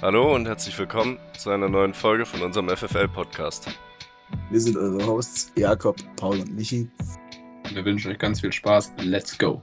[0.00, 3.66] Hallo und herzlich willkommen zu einer neuen Folge von unserem FFL-Podcast.
[4.48, 6.88] Wir sind eure Hosts Jakob, Paul und Michi.
[7.64, 8.92] Und wir wünschen euch ganz viel Spaß.
[9.00, 9.60] Let's go.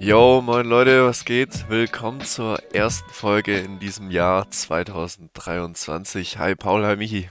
[0.00, 1.68] Yo, moin Leute, was geht?
[1.68, 6.38] Willkommen zur ersten Folge in diesem Jahr 2023.
[6.38, 7.30] Hi Paul, hi Michi.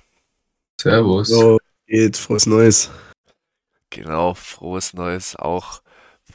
[0.80, 1.28] Servus.
[1.28, 1.58] So,
[1.88, 2.90] geht, frohes Neues.
[3.90, 5.82] Genau, frohes Neues auch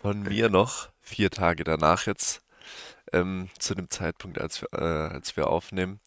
[0.02, 0.90] von mir noch.
[1.00, 2.42] Vier Tage danach jetzt
[3.12, 6.00] ähm, zu dem Zeitpunkt, als wir, äh, als wir aufnehmen.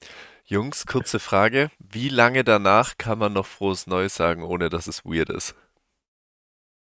[0.46, 1.72] Jungs, kurze Frage.
[1.80, 5.56] Wie lange danach kann man noch frohes Neues sagen, ohne dass es weird ist?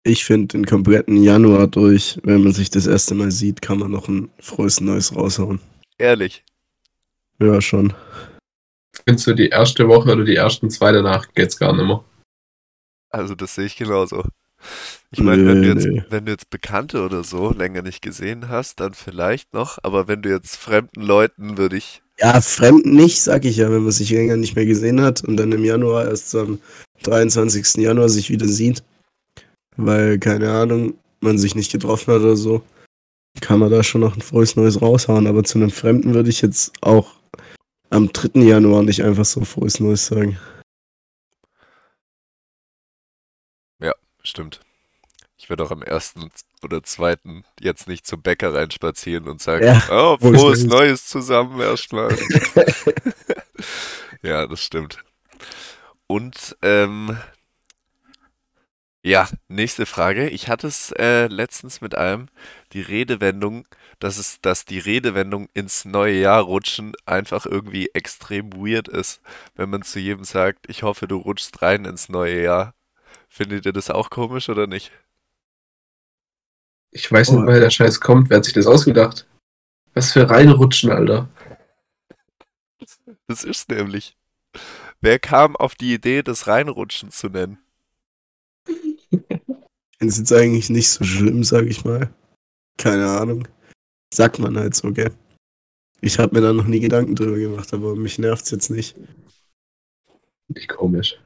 [0.02, 3.90] Ich finde den kompletten Januar durch, wenn man sich das erste Mal sieht, kann man
[3.90, 5.60] noch ein frohes Neues raushauen.
[5.98, 6.44] Ehrlich.
[7.40, 7.92] Ja, schon.
[9.04, 12.04] Findest du die erste Woche oder die ersten zwei danach geht's gar nicht mehr?
[13.10, 14.24] Also das sehe ich genauso.
[15.10, 16.04] Ich meine, wenn du Nee, jetzt, nee.
[16.10, 20.22] wenn du jetzt Bekannte oder so länger nicht gesehen hast, dann vielleicht noch, aber wenn
[20.22, 24.10] du jetzt fremden Leuten würde ich, Ja, Fremden nicht, sag ich ja, wenn man sich
[24.10, 26.58] länger nicht mehr gesehen hat und dann im Januar erst am
[27.02, 27.76] 23.
[27.76, 28.82] Januar sich wieder sieht,
[29.76, 32.62] weil, keine Ahnung, man sich nicht getroffen hat oder so,
[33.40, 35.26] kann man da schon noch ein frohes Neues raushauen.
[35.26, 37.14] Aber zu einem Fremden würde ich jetzt auch
[37.90, 38.40] am 3.
[38.40, 40.38] Januar nicht einfach so frohes Neues sagen.
[44.28, 44.60] Stimmt.
[45.38, 46.30] Ich würde auch am ersten
[46.62, 51.06] oder zweiten jetzt nicht zum Bäcker reinspazieren und sagen, Ja, oh, frohes frohes Neues." Neues
[51.06, 52.16] zusammen erstmal.
[54.22, 55.04] Ja, das stimmt.
[56.08, 57.16] Und ähm,
[59.02, 60.28] ja, nächste Frage.
[60.30, 62.28] Ich hatte es äh, letztens mit einem,
[62.72, 63.66] die Redewendung,
[64.00, 69.20] dass es, dass die Redewendung ins neue Jahr rutschen einfach irgendwie extrem weird ist,
[69.54, 72.74] wenn man zu jedem sagt, ich hoffe, du rutschst rein ins neue Jahr.
[73.36, 74.90] Findet ihr das auch komisch oder nicht?
[76.90, 77.46] Ich weiß nicht, Oh.
[77.46, 78.30] woher der Scheiß kommt.
[78.30, 79.28] Wer hat sich das ausgedacht?
[79.92, 81.28] Was für reinrutschen, Alter.
[83.26, 84.16] Das ist nämlich.
[85.02, 87.58] Wer kam auf die Idee, das Reinrutschen zu nennen?
[88.66, 89.42] Finde
[90.00, 92.08] es jetzt eigentlich nicht so schlimm, sag ich mal.
[92.78, 93.46] Keine Ahnung.
[94.14, 95.12] Sagt man halt so, gell?
[96.00, 98.94] Ich habe mir da noch nie Gedanken drüber gemacht, aber mich nervt's jetzt nicht.
[100.46, 101.20] Finde ich komisch.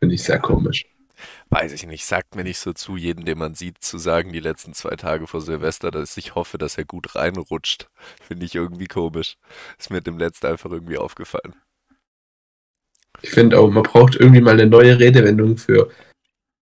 [0.00, 0.86] Finde ich sehr komisch.
[1.54, 4.40] Weiß ich nicht, sagt mir nicht so zu, jeden, den man sieht, zu sagen, die
[4.40, 7.86] letzten zwei Tage vor Silvester, dass ich hoffe, dass er gut reinrutscht.
[8.20, 9.36] Finde ich irgendwie komisch.
[9.78, 11.54] Ist mir dem letzten einfach irgendwie aufgefallen.
[13.22, 15.92] Ich finde auch, man braucht irgendwie mal eine neue Redewendung für,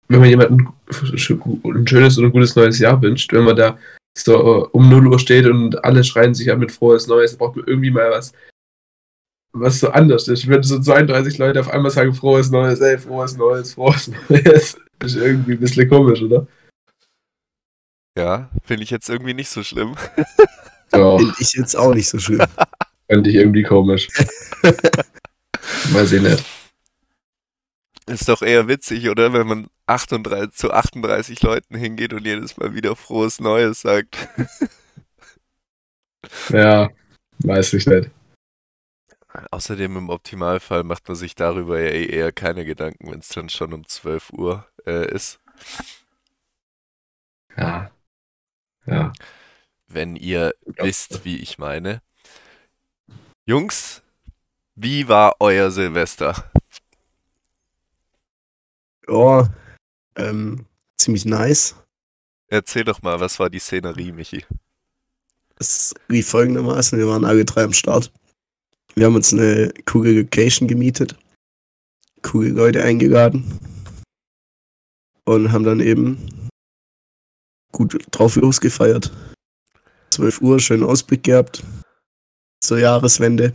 [0.08, 0.72] wenn man jemandem
[1.04, 3.76] ein schönes oder gutes neues Jahr wünscht, wenn man da
[4.16, 7.56] so äh, um 0 Uhr steht und alle schreien sich an mit frohes Neues, braucht
[7.56, 8.32] man irgendwie mal was,
[9.52, 10.48] was so anders ist.
[10.48, 15.16] Wenn so 32 Leute auf einmal sagen frohes Neues, ey, frohes Neues, frohes Neues, ist
[15.16, 16.46] irgendwie ein bisschen komisch, oder?
[18.16, 19.94] Ja, finde ich jetzt irgendwie nicht so schlimm.
[20.90, 22.40] Finde ich jetzt auch nicht so schlimm.
[23.08, 24.08] fand ich irgendwie komisch.
[25.92, 26.44] Weiß ich nicht.
[28.06, 29.32] Ist doch eher witzig, oder?
[29.32, 34.16] Wenn man 38, zu 38 Leuten hingeht und jedes Mal wieder frohes Neues sagt.
[36.48, 36.90] Ja,
[37.38, 38.10] weiß ich nicht.
[39.50, 43.48] Außerdem im Optimalfall macht man sich darüber ja eh eher keine Gedanken, wenn es dann
[43.48, 45.38] schon um 12 Uhr äh, ist.
[47.56, 47.90] Ja.
[48.86, 49.12] Ja.
[49.86, 50.84] Wenn ihr Ja.
[50.84, 52.02] wisst, wie ich meine.
[53.46, 54.02] Jungs,
[54.74, 56.50] wie war euer Silvester?
[59.08, 59.48] Ja,
[60.16, 61.74] ähm, ziemlich nice.
[62.48, 64.44] Erzähl doch mal, was war die Szenerie, Michi?
[65.56, 68.12] Es lief folgendermaßen, wir waren alle drei am Start.
[69.00, 71.16] Wir haben uns eine coole Location gemietet,
[72.20, 73.58] coole Leute eingeladen
[75.24, 76.18] und haben dann eben
[77.72, 79.10] gut drauf losgefeiert.
[80.10, 81.64] 12 Uhr, schönen Ausblick gehabt
[82.62, 83.54] zur Jahreswende.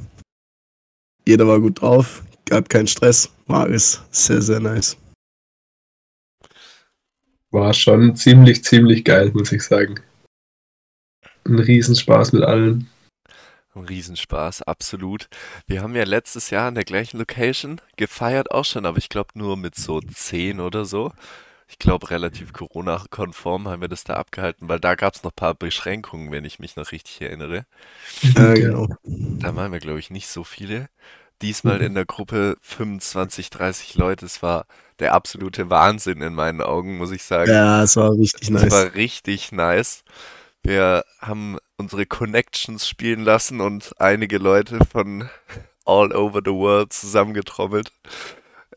[1.28, 4.98] Jeder war gut drauf, gab keinen Stress, war alles sehr, sehr nice.
[7.52, 10.00] War schon ziemlich, ziemlich geil, muss ich sagen.
[11.44, 12.90] Ein Riesenspaß mit allen.
[13.76, 15.28] Ein Riesenspaß, absolut.
[15.68, 19.32] Wir haben ja letztes Jahr an der gleichen Location gefeiert auch schon, aber ich glaube
[19.34, 21.12] nur mit so 10 oder so.
[21.68, 25.36] Ich glaube, relativ Corona-konform haben wir das da abgehalten, weil da gab es noch ein
[25.36, 27.66] paar Beschränkungen, wenn ich mich noch richtig erinnere.
[28.22, 28.88] Ja, genau.
[29.04, 30.88] Da waren wir, glaube ich, nicht so viele.
[31.42, 34.26] Diesmal in der Gruppe 25, 30 Leute.
[34.26, 34.68] Es war
[35.00, 37.52] der absolute Wahnsinn in meinen Augen, muss ich sagen.
[37.52, 38.72] Ja, es war richtig Es nice.
[38.72, 40.04] war richtig nice.
[40.64, 45.30] Wir haben unsere Connections spielen lassen und einige Leute von
[45.86, 47.92] all over the world zusammengetrommelt.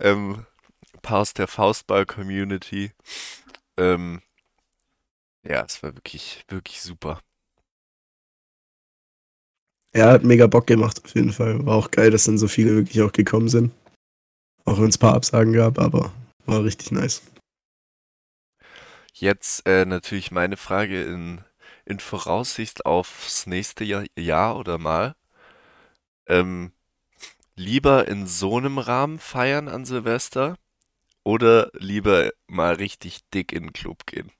[0.00, 0.46] Ähm,
[1.02, 2.92] paar aus der Faustball-Community.
[3.76, 4.20] Ähm,
[5.44, 7.20] ja, es war wirklich, wirklich super.
[9.92, 11.64] Er hat mega Bock gemacht, auf jeden Fall.
[11.64, 13.72] War auch geil, dass dann so viele wirklich auch gekommen sind.
[14.64, 16.12] Auch wenn es ein paar Absagen gab, aber
[16.44, 17.22] war richtig nice.
[19.14, 21.40] Jetzt äh, natürlich meine Frage in,
[21.88, 25.14] in Voraussicht aufs nächste Jahr, Jahr oder mal.
[26.26, 26.72] Ähm,
[27.56, 30.56] lieber in so einem Rahmen feiern an Silvester
[31.24, 34.30] oder lieber mal richtig dick in den Club gehen?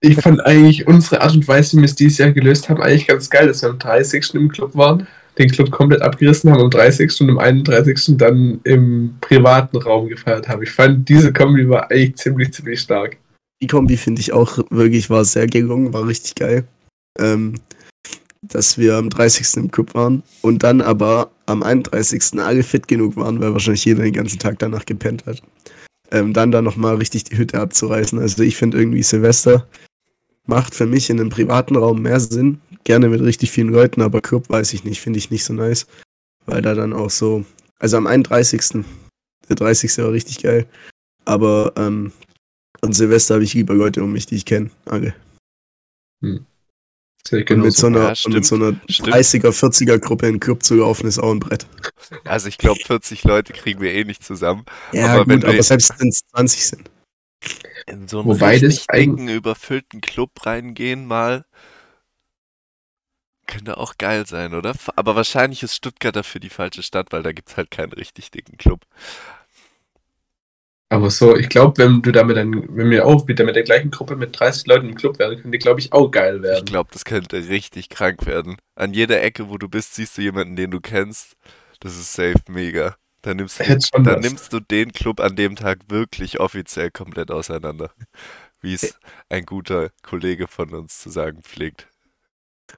[0.00, 3.06] Ich fand eigentlich unsere Art und Weise, wie wir es dieses Jahr gelöst haben, eigentlich
[3.06, 4.34] ganz geil, dass wir am 30.
[4.34, 5.06] im Club waren,
[5.38, 7.20] den Club komplett abgerissen haben am 30.
[7.20, 8.16] und am 31.
[8.16, 10.62] dann im privaten Raum gefeiert haben.
[10.62, 13.16] Ich fand, diese Kombi war eigentlich ziemlich, ziemlich stark.
[13.62, 16.66] Die Kombi finde ich auch wirklich, war sehr gelungen, war richtig geil.
[17.18, 17.54] Ähm,
[18.42, 19.56] dass wir am 30.
[19.56, 22.40] im Club waren und dann aber am 31.
[22.40, 25.42] alle fit genug waren, weil wahrscheinlich jeder den ganzen Tag danach gepennt hat.
[26.10, 28.18] Ähm, dann da nochmal richtig die Hütte abzureißen.
[28.18, 29.66] Also ich finde irgendwie Silvester
[30.46, 32.60] macht für mich in einem privaten Raum mehr Sinn.
[32.84, 35.86] Gerne mit richtig vielen Leuten, aber Club weiß ich nicht, finde ich nicht so nice.
[36.46, 37.44] Weil da dann auch so,
[37.78, 38.84] also am 31.
[39.48, 39.98] Der 30.
[39.98, 40.66] war richtig geil.
[41.24, 42.12] Aber ähm,
[42.82, 44.70] an Silvester habe ich lieber Leute um mich, die ich kenne.
[44.86, 45.14] Alle.
[46.22, 49.08] Ich Und mit so einer, Ja, und mit so einer stimmt.
[49.10, 51.66] 30er, 40er Gruppe in den Club zu laufen, ist auch ein Brett.
[52.24, 54.64] Also ich glaube, 40 Leute kriegen wir eh nicht zusammen.
[54.92, 56.90] Ja, Aber wenn gut, aber selbst wenn es 20 sind.
[57.86, 61.44] In so einen Wobei richtig dicken, überfüllten Club reingehen mal.
[63.46, 64.74] Könnte auch geil sein, oder?
[64.96, 68.56] Aber wahrscheinlich ist Stuttgart dafür die falsche Stadt, weil da gibt's halt keinen richtig dicken
[68.58, 68.84] Club.
[70.92, 73.92] Aber so, ich glaube, wenn du damit dann, wenn wir auch wieder mit der gleichen
[73.92, 76.64] Gruppe mit 30 Leuten im Club wären, könnte, glaube ich, auch geil Ich werden.
[76.64, 78.56] glaube, das könnte richtig krank werden.
[78.74, 81.36] An jeder Ecke, wo du bist, siehst du jemanden, den du kennst.
[81.78, 82.96] Das ist safe mega.
[83.22, 87.92] Dann nimmst du, dann nimmst du den Club an dem Tag wirklich offiziell komplett auseinander.
[88.60, 88.98] Wie es
[89.28, 91.86] ein guter Kollege von uns zu sagen pflegt.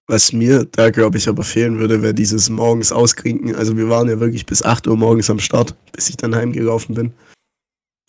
[0.07, 3.55] Was mir da, glaube ich, aber fehlen würde, wäre dieses morgens ausklinken.
[3.57, 6.95] Also wir waren ja wirklich bis 8 Uhr morgens am Start, bis ich dann heimgelaufen
[6.95, 7.15] bin.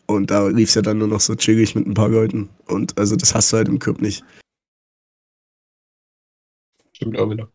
[0.05, 2.49] Und da lief es ja dann nur noch so chillig mit ein paar Leuten.
[2.65, 4.23] Und also das hast du halt im Club nicht.
[6.93, 7.51] Stimmt auch wieder.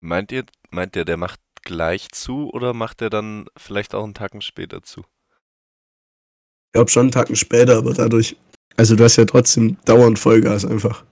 [0.00, 4.14] Meint ihr, meint ihr, der macht gleich zu oder macht er dann vielleicht auch einen
[4.14, 5.00] Tacken später zu?
[5.00, 8.36] Ich glaube schon einen Tacken später, aber dadurch.
[8.76, 11.04] Also du hast ja trotzdem dauernd Vollgas einfach.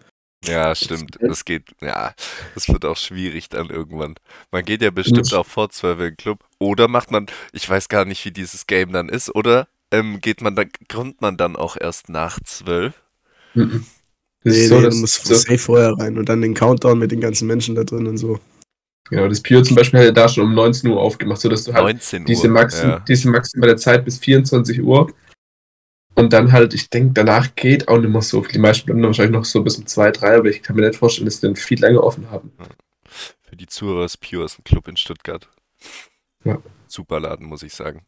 [0.47, 1.19] Ja, stimmt.
[1.21, 2.15] Das geht, ja,
[2.55, 4.15] das wird auch schwierig dann irgendwann.
[4.50, 6.44] Man geht ja bestimmt auch vor 12 in den Club.
[6.59, 10.41] Oder macht man, ich weiß gar nicht, wie dieses Game dann ist, oder ähm, geht
[10.41, 12.95] man dann, kommt man dann auch erst nach 12?
[13.55, 13.87] Mhm.
[14.43, 16.99] Das Nee, so, nee, dass, du musst so, safe vorher rein und dann den Countdown
[16.99, 18.41] mit den ganzen Menschen da drin und so.
[19.09, 21.75] genau, das Pure zum Beispiel hat ja da schon um 19 Uhr aufgemacht, sodass du
[21.75, 22.27] halt 19 Uhr.
[22.27, 22.99] diese, Maxim, ja.
[23.01, 25.13] diese maximale Zeit bis 24 Uhr.
[26.15, 28.53] Und dann halt, ich denke, danach geht auch nicht mehr so viel.
[28.53, 30.87] Die meisten bleiben dann wahrscheinlich noch so bis um 2, 3, aber ich kann mir
[30.87, 32.51] nicht vorstellen, dass die dann viel länger offen haben.
[33.43, 35.49] Für die Zuhörer ist Pure ist ein Club in Stuttgart.
[36.45, 36.59] Ja.
[36.87, 38.03] Super Laden, muss ich sagen.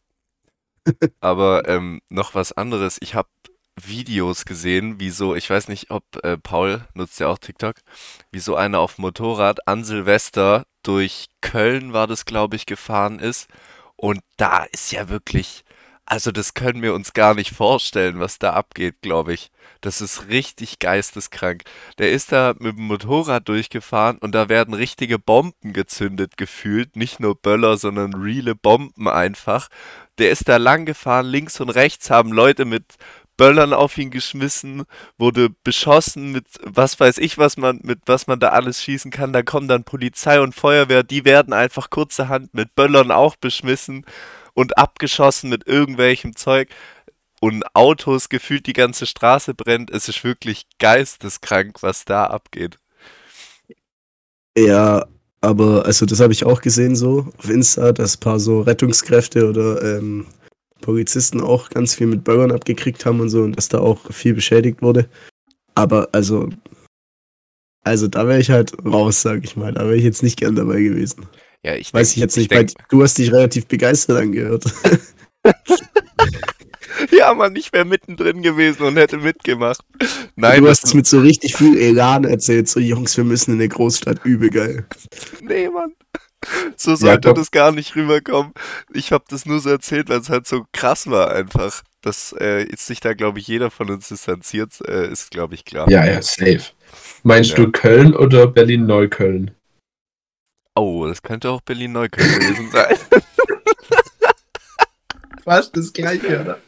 [1.21, 2.97] Aber ähm, noch was anderes.
[3.01, 3.29] Ich habe
[3.75, 7.75] Videos gesehen, wie so, ich weiß nicht, ob äh, Paul nutzt ja auch TikTok,
[8.31, 13.47] wie so einer auf Motorrad an Silvester durch Köln war das, glaube ich, gefahren ist.
[13.95, 15.63] Und da ist ja wirklich,
[16.05, 19.49] also das können wir uns gar nicht vorstellen, was da abgeht, glaube ich.
[19.81, 21.63] Das ist richtig geisteskrank.
[21.97, 26.95] Der ist da mit dem Motorrad durchgefahren und da werden richtige Bomben gezündet gefühlt.
[26.95, 29.69] Nicht nur Böller, sondern reale Bomben einfach.
[30.19, 32.97] Der ist da lang gefahren, links und rechts haben Leute mit
[33.35, 34.83] Böllern auf ihn geschmissen,
[35.17, 39.33] wurde beschossen mit was weiß ich, was man, mit was man da alles schießen kann.
[39.33, 44.05] Da kommen dann Polizei und Feuerwehr, die werden einfach kurzerhand mit Böllern auch beschmissen
[44.53, 46.69] und abgeschossen mit irgendwelchem Zeug.
[47.41, 49.91] Und Autos gefühlt die ganze Straße brennt.
[49.91, 52.77] Es ist wirklich geisteskrank, was da abgeht.
[54.55, 55.05] Ja,
[55.43, 59.47] aber also das habe ich auch gesehen so auf Insta, dass ein paar so Rettungskräfte
[59.49, 60.25] oder ähm,
[60.81, 64.33] Polizisten auch ganz viel mit Bürgern abgekriegt haben und so und dass da auch viel
[64.33, 65.07] beschädigt wurde.
[65.75, 66.49] Aber also,
[67.85, 69.73] also da wäre ich halt raus, sag ich mal.
[69.73, 71.25] Da wäre ich jetzt nicht gern dabei gewesen.
[71.65, 74.17] Ja, ich Weiß denk- ich jetzt nicht, ich weil denk- du hast dich relativ begeistert
[74.21, 74.63] angehört.
[77.23, 79.79] Ja, man, ich wäre mittendrin gewesen und hätte mitgemacht.
[80.35, 83.59] Nein, du hast es mit so richtig viel Elan erzählt, so Jungs, wir müssen in
[83.59, 84.85] eine Großstadt, übel geil.
[85.39, 85.93] Nee, Mann.
[86.75, 87.35] So sollte komm.
[87.35, 88.51] das gar nicht rüberkommen.
[88.93, 91.81] Ich habe das nur so erzählt, weil es halt so krass war einfach.
[92.01, 95.63] Dass äh, jetzt sich da, glaube ich, jeder von uns distanziert, äh, ist, glaube ich,
[95.63, 95.89] klar.
[95.89, 96.59] Ja, ja, safe.
[97.23, 97.55] Meinst Ja.
[97.55, 99.51] du Köln oder Berlin-Neukölln?
[100.75, 102.97] Oh, das könnte auch Berlin-Neukölln gewesen sein.
[105.45, 106.59] Fast das gleiche, oder?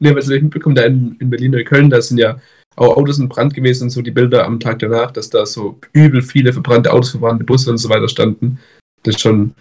[0.00, 2.40] Ne, was ich mitbekommen, da in, in Berlin-Neukölln, da sind ja
[2.76, 5.78] auch Autos in Brand gewesen und so die Bilder am Tag danach, dass da so
[5.92, 8.58] übel viele verbrannte Autos, verbrannte Busse und so weiter standen.
[9.02, 9.54] Das ist schon,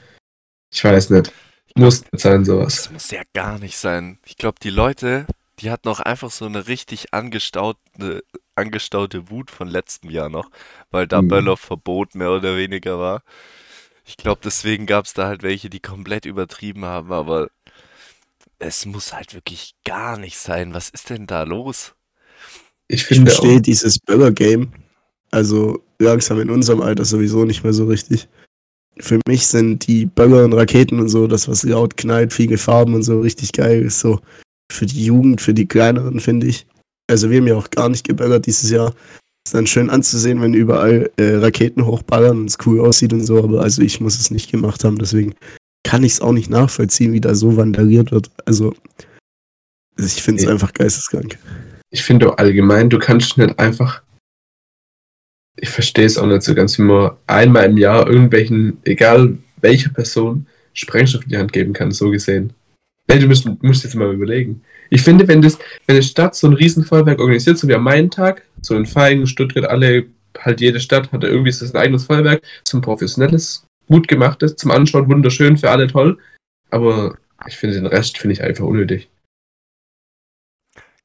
[0.73, 1.31] ich weiß nicht.
[1.75, 2.75] Muss nicht sein, sowas.
[2.75, 4.17] Das muss ja gar nicht sein.
[4.25, 5.25] Ich glaube, die Leute,
[5.59, 8.23] die hatten auch einfach so eine richtig angestaute,
[8.55, 10.49] angestaute Wut von letztem Jahr noch,
[10.91, 11.27] weil da Mhm.
[11.27, 13.23] Böllerverbot mehr oder weniger war.
[14.05, 17.49] Ich glaube, deswegen gab es da halt welche, die komplett übertrieben haben, aber
[18.59, 20.73] es muss halt wirklich gar nicht sein.
[20.73, 21.95] Was ist denn da los?
[22.87, 24.71] Ich Ich finde verstehe auch, dieses Burger-Game,
[25.31, 28.27] also langsam in unserem Alter sowieso nicht mehr so richtig.
[28.97, 32.93] Für mich sind die Böller und Raketen und so, das was laut knallt, viele Farben
[32.95, 34.19] und so richtig geil ist so
[34.71, 36.67] für die Jugend, für die Kleineren, finde ich.
[37.09, 38.93] Also wir haben ja auch gar nicht geböllert dieses Jahr.
[39.45, 43.41] Ist dann schön anzusehen, wenn überall äh, Raketen hochballern und es cool aussieht und so,
[43.41, 45.33] aber also ich muss es nicht gemacht haben, deswegen
[45.89, 48.29] kann ich es auch nicht nachvollziehen, wie da so vandaliert wird.
[48.45, 48.75] Also
[49.97, 50.53] ich finde es Nee.
[50.53, 51.39] einfach geisteskrank.
[51.89, 54.03] ich finde allgemein, du kannst nicht einfach,
[55.59, 59.89] ich verstehe es auch nicht so ganz, wie man einmal im Jahr irgendwelchen, egal welcher
[59.89, 62.53] Person, Sprengstoff in die Hand geben kann, so gesehen.
[63.07, 64.61] Nee, du musst, musst jetzt mal überlegen.
[64.91, 68.43] Ich finde, wenn das, wenn eine Stadt so ein Riesenfeuerwerk organisiert, so wie am Main-Tag,
[68.61, 70.05] so in Feigen, Stuttgart, alle,
[70.37, 74.71] halt jede Stadt hatte irgendwie so ein eigenes Feuerwerk, so ein professionelles, gut gemachtes, zum
[74.71, 76.17] Anschauen wunderschön, für alle toll,
[76.69, 77.17] aber
[77.47, 79.09] ich finde den Rest finde ich einfach unnötig.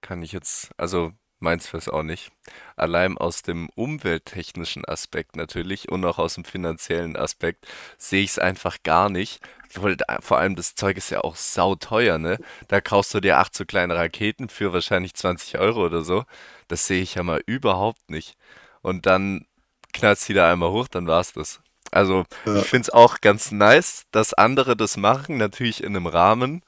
[0.00, 2.30] Kann ich jetzt, also meins fürs auch nicht.
[2.76, 7.66] Allein aus dem umwelttechnischen Aspekt natürlich und auch aus dem finanziellen Aspekt
[7.98, 9.40] sehe ich es einfach gar nicht.
[9.68, 12.38] Vor allem das Zeug ist ja auch sauteuer, ne?
[12.68, 16.24] Da kaufst du dir acht so kleine Raketen für wahrscheinlich 20 Euro oder so.
[16.68, 18.36] Das sehe ich ja mal überhaupt nicht.
[18.82, 19.46] Und dann
[19.92, 21.60] knallst du die da einmal hoch, dann war's das.
[21.94, 22.56] Also, Ja.
[22.56, 26.62] ich finde es auch ganz nice, dass andere das machen, natürlich in einem Rahmen.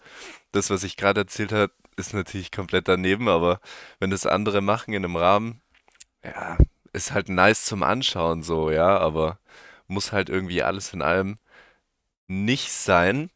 [0.52, 3.60] Das, was ich gerade erzählt habe, ist natürlich komplett daneben, aber
[4.00, 5.60] wenn das andere machen in einem Rahmen,
[6.24, 6.58] ja,
[6.92, 9.38] ist halt nice zum Anschauen so, ja, aber
[9.88, 11.38] muss halt irgendwie alles in allem
[12.28, 13.30] nicht sein.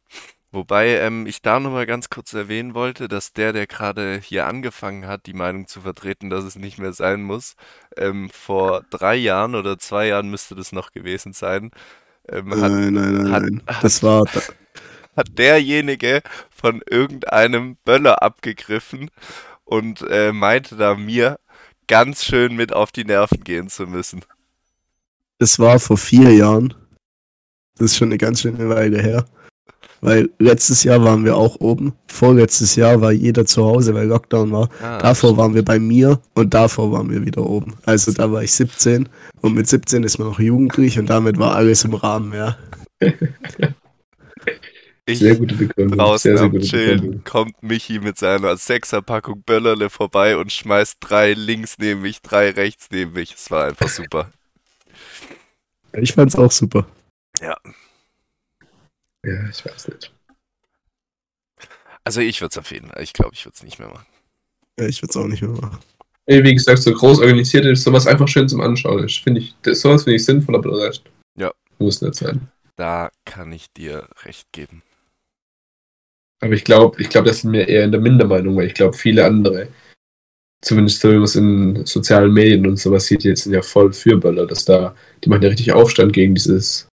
[0.52, 5.06] Wobei ähm, ich da nochmal ganz kurz erwähnen wollte, dass der, der gerade hier angefangen
[5.06, 7.54] hat, die Meinung zu vertreten, dass es nicht mehr sein muss,
[7.96, 11.70] ähm, vor drei Jahren oder zwei Jahren müsste das noch gewesen sein,
[12.28, 13.62] ähm, hat, Nein, nein, nein, hat- nein.
[13.78, 14.42] Das war, da,
[15.16, 19.10] hat derjenige von irgendeinem Böller abgegriffen
[19.64, 21.38] und äh, meinte da mir
[21.88, 24.24] ganz schön mit auf die Nerven gehen zu müssen.
[25.38, 26.74] das war vor vier Jahren.
[27.76, 29.24] Das ist schon eine ganz schöne Weile her.
[30.02, 31.92] Weil letztes Jahr waren wir auch oben.
[32.06, 34.70] Vorletztes Jahr war jeder zu Hause, weil Lockdown war.
[34.82, 37.74] Ah, Davor waren wir bei mir und davor waren wir wieder oben.
[37.84, 39.08] Also da war ich 17
[39.42, 42.56] und mit 17 ist man noch jugendlich und damit war alles im Rahmen, ja.
[45.06, 45.98] ich Sehr gute Begründung.
[45.98, 47.24] draußen sehr, sehr am gute Chillen Begründung.
[47.24, 52.88] kommt Michi mit seiner Sechserpackung Böllerle vorbei und schmeißt drei links neben mich, drei rechts
[52.90, 53.34] neben mich.
[53.34, 54.30] Es war einfach super.
[55.92, 56.86] Ich fand's auch super.
[57.42, 57.56] Ja,
[59.22, 60.12] ich weiß nicht.
[62.04, 64.06] Also ich würde es auf jeden Fall, ich glaube, ich würde es nicht mehr machen.
[64.78, 65.78] Ja, ich würde es auch nicht mehr machen.
[66.26, 69.18] Wie gesagt, so groß organisiert ist, sowas einfach schön zum Anschauen ist.
[69.18, 71.02] Finde ich, das, sowas finde ich sinnvoll, aber der Rest
[71.36, 71.52] Ja.
[71.78, 72.48] muss nicht sein.
[72.76, 74.82] Da kann ich dir recht geben.
[76.42, 78.96] Aber ich glaube, ich glaube, das sind wir eher in der Mindermeinung, weil ich glaube,
[78.96, 79.68] viele andere,
[80.62, 83.92] zumindest so wie man es in sozialen Medien und sowas sieht, jetzt sind ja voll
[83.92, 86.88] für Böller, dass da, die machen ja richtig Aufstand gegen dieses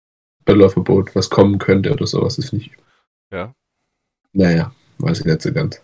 [0.44, 2.36] Böllerverbot, was kommen könnte oder sowas.
[2.36, 2.72] Finde ich.
[3.32, 3.54] Ja.
[4.34, 5.80] Naja, weiß ich nicht so ganz.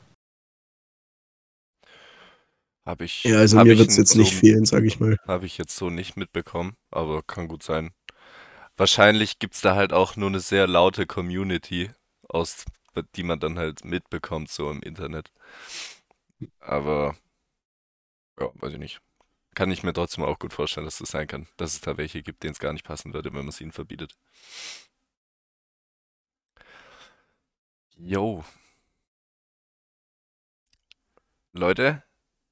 [2.84, 5.16] Habe ich, Ja, also mir wird's n- jetzt nicht so fehlen, sag ich mal.
[5.26, 7.92] Habe ich jetzt so nicht mitbekommen, aber kann gut sein.
[8.76, 11.90] Wahrscheinlich gibt es da halt auch nur eine sehr laute Community,
[12.28, 12.64] aus,
[13.16, 15.32] die man dann halt mitbekommt, so im Internet.
[16.60, 17.16] Aber,
[18.40, 19.00] ja, weiß ich nicht.
[19.58, 22.22] Kann ich mir trotzdem auch gut vorstellen, dass das sein kann, dass es da welche
[22.22, 24.14] gibt, denen es gar nicht passen würde, wenn man es ihnen verbietet.
[27.96, 28.44] Jo.
[31.52, 32.04] Leute,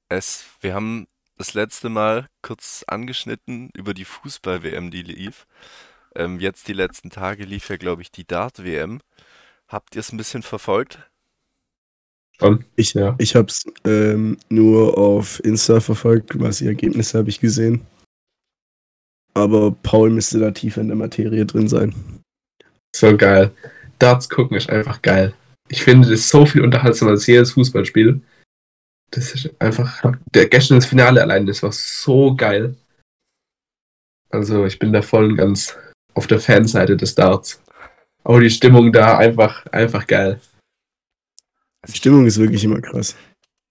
[0.09, 5.47] es, wir haben das letzte Mal kurz angeschnitten über die Fußball-WM, die lief.
[6.13, 8.99] Ähm, jetzt die letzten Tage lief ja, glaube ich, die Dart-WM.
[9.69, 11.09] Habt ihr es ein bisschen verfolgt?
[12.75, 13.15] Ich, Ja.
[13.17, 17.81] ich hab's ähm, nur auf Insta verfolgt, quasi Ergebnisse habe ich gesehen.
[19.33, 21.93] Aber Paul müsste da tiefer in der Materie drin sein.
[22.95, 23.51] So geil.
[23.99, 25.33] Darts gucken ist einfach geil.
[25.69, 28.21] Ich finde das so viel unterhaltsamer als jedes Fußballspiel.
[29.11, 30.03] Das ist einfach.
[30.33, 32.75] Der gestern das Finale allein, das war so geil.
[34.29, 35.77] Also ich bin da voll und ganz
[36.13, 37.61] auf der Fanseite des Darts.
[38.23, 40.39] Aber die Stimmung da einfach, einfach geil.
[41.87, 43.15] Die Stimmung ist wirklich immer krass.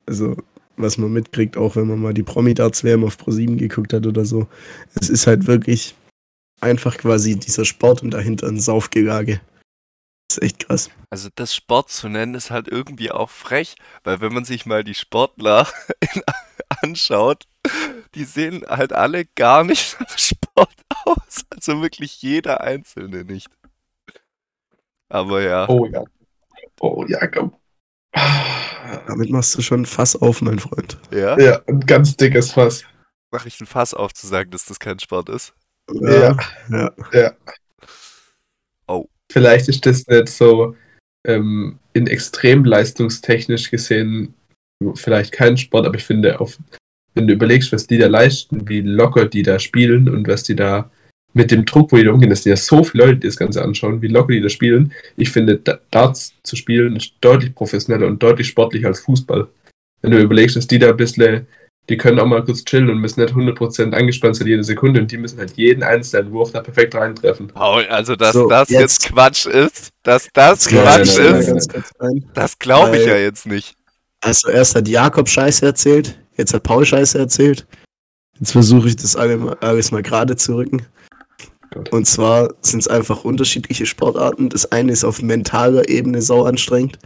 [0.06, 0.36] Also,
[0.76, 4.46] was man mitkriegt, auch wenn man mal die Promi-Darts-WM auf Pro7 geguckt hat oder so.
[4.94, 5.94] Es ist halt wirklich
[6.60, 9.40] einfach quasi dieser Sport und dahinter ein Saufgelage.
[10.28, 10.90] Das ist echt krass.
[11.10, 14.82] Also das Sport zu nennen ist halt irgendwie auch frech, weil wenn man sich mal
[14.82, 15.68] die Sportler
[16.82, 17.44] anschaut,
[18.14, 21.44] die sehen halt alle gar nicht nach Sport aus.
[21.50, 23.48] Also wirklich jeder Einzelne nicht.
[25.08, 25.68] Aber ja.
[25.68, 26.04] Oh ja.
[26.80, 27.54] Oh ja, komm.
[29.06, 30.98] Damit machst du schon ein Fass auf, mein Freund.
[31.10, 31.38] Ja?
[31.38, 32.84] Ja, ein ganz dickes Fass.
[33.32, 35.54] Mache ich ein Fass auf zu sagen, dass das kein Sport ist?
[35.92, 36.36] Ja.
[37.12, 37.32] ja.
[38.86, 39.06] Oh.
[39.30, 40.76] Vielleicht ist das nicht so
[41.26, 44.34] ähm, in extrem leistungstechnisch gesehen
[44.94, 46.58] vielleicht kein Sport, aber ich finde, auf,
[47.14, 50.54] wenn du überlegst, was die da leisten, wie locker die da spielen und was die
[50.54, 50.90] da
[51.36, 53.36] mit dem Druck, wo die da umgehen, dass die ja so viele Leute die das
[53.36, 54.92] Ganze anschauen, wie locker die da spielen.
[55.16, 59.46] Ich finde, Da- Darts zu spielen ist deutlich professioneller und deutlich sportlicher als Fußball.
[60.02, 61.46] Wenn du überlegst, dass die da ein bisschen,
[61.88, 65.12] die können auch mal kurz chillen und müssen nicht 100% angespannt sein jede Sekunde und
[65.12, 67.48] die müssen halt jeden einzelnen Wurf da perfekt reintreffen.
[67.48, 71.70] Paul, also dass So, das jetzt, jetzt- Quatsch ist, dass das Ja, Quatsch nein, ist,
[72.34, 73.74] das glaube ich Weil- ja jetzt nicht.
[74.22, 77.66] Also erst hat Jakob Scheiße erzählt, jetzt hat Paul Scheiße erzählt.
[78.40, 80.82] Jetzt versuche ich das alles mal gerade zu rücken.
[81.90, 84.48] Und zwar sind es einfach unterschiedliche Sportarten.
[84.48, 86.98] Das eine ist auf mentaler Ebene sau anstrengend.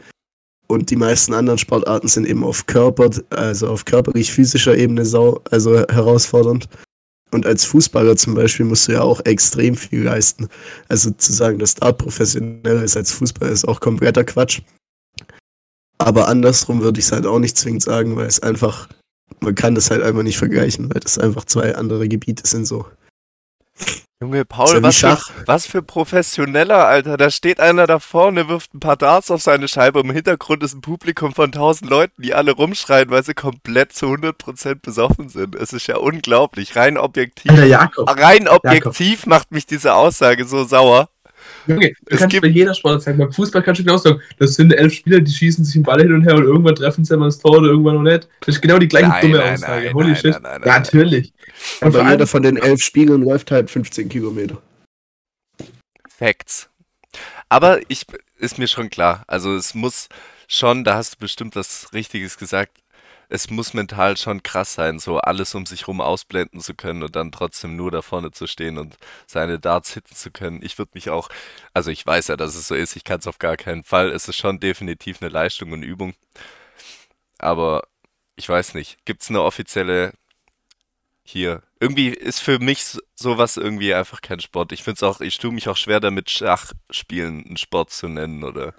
[0.69, 5.79] Und die meisten anderen Sportarten sind eben auf Körper, also auf körperlich-physischer Ebene sau, also
[5.89, 6.69] herausfordernd.
[7.33, 10.49] Und als Fußballer zum Beispiel musst du ja auch extrem viel leisten.
[10.89, 14.63] Also zu sagen, dass Dart professioneller ist als Fußball, ist auch kompletter Quatsch.
[15.99, 18.89] Aber andersrum würde ich es halt auch nicht zwingend sagen, weil es einfach,
[19.41, 22.87] man kann das halt einfach nicht vergleichen, weil das einfach zwei andere Gebiete sind so.
[24.23, 27.17] Junge, Paul, ja was für, was für Professioneller, Alter.
[27.17, 30.01] Da steht einer da vorne, wirft ein paar Darts auf seine Scheibe.
[30.01, 34.05] Im Hintergrund ist ein Publikum von tausend Leuten, die alle rumschreien, weil sie komplett zu
[34.09, 35.55] 100% besoffen sind.
[35.55, 36.77] Es ist ja unglaublich.
[36.77, 37.51] Rein objektiv.
[37.51, 41.09] Alter Jakob, Rein objektiv macht mich diese Aussage so sauer.
[41.67, 44.55] Du Es kannst gibt- bei jeder Sportart sagen, beim Fußball kannst du genau sagen, das
[44.55, 47.17] sind elf Spieler, die schießen sich den Ball hin und her und irgendwann treffen sie
[47.17, 48.29] mal das Tor oder irgendwann noch nicht.
[48.41, 49.85] Das ist genau die gleiche Nein, dumme nein, Aussage.
[49.87, 50.33] nein, Holy nein, shit.
[50.33, 50.83] nein, nein, ja, nein.
[50.83, 51.33] natürlich.
[51.81, 54.61] Und allem, jeder von den elf Spielern läuft halt 15 Kilometer.
[56.09, 56.69] Facts.
[57.49, 58.07] Aber ich
[58.39, 59.25] ist mir schon klar.
[59.27, 60.09] Also es muss
[60.49, 62.79] schon, da hast du bestimmt was Richtiges gesagt.
[63.31, 67.15] Es muss mental schon krass sein, so alles um sich rum ausblenden zu können und
[67.17, 70.61] dann trotzdem nur da vorne zu stehen und seine Darts hitten zu können.
[70.63, 71.29] Ich würde mich auch,
[71.73, 74.11] also ich weiß ja, dass es so ist, ich kann es auf gar keinen Fall.
[74.11, 76.15] Es ist schon definitiv eine Leistung und Übung.
[77.39, 77.85] Aber
[78.37, 80.13] ich weiß nicht, gibt es eine offizielle
[81.23, 81.63] hier?
[81.79, 84.73] Irgendwie ist für mich sowas irgendwie einfach kein Sport.
[84.73, 88.45] Ich finde es auch, ich tue mich auch schwer damit, Schachspielen einen Sport zu nennen
[88.45, 88.75] oder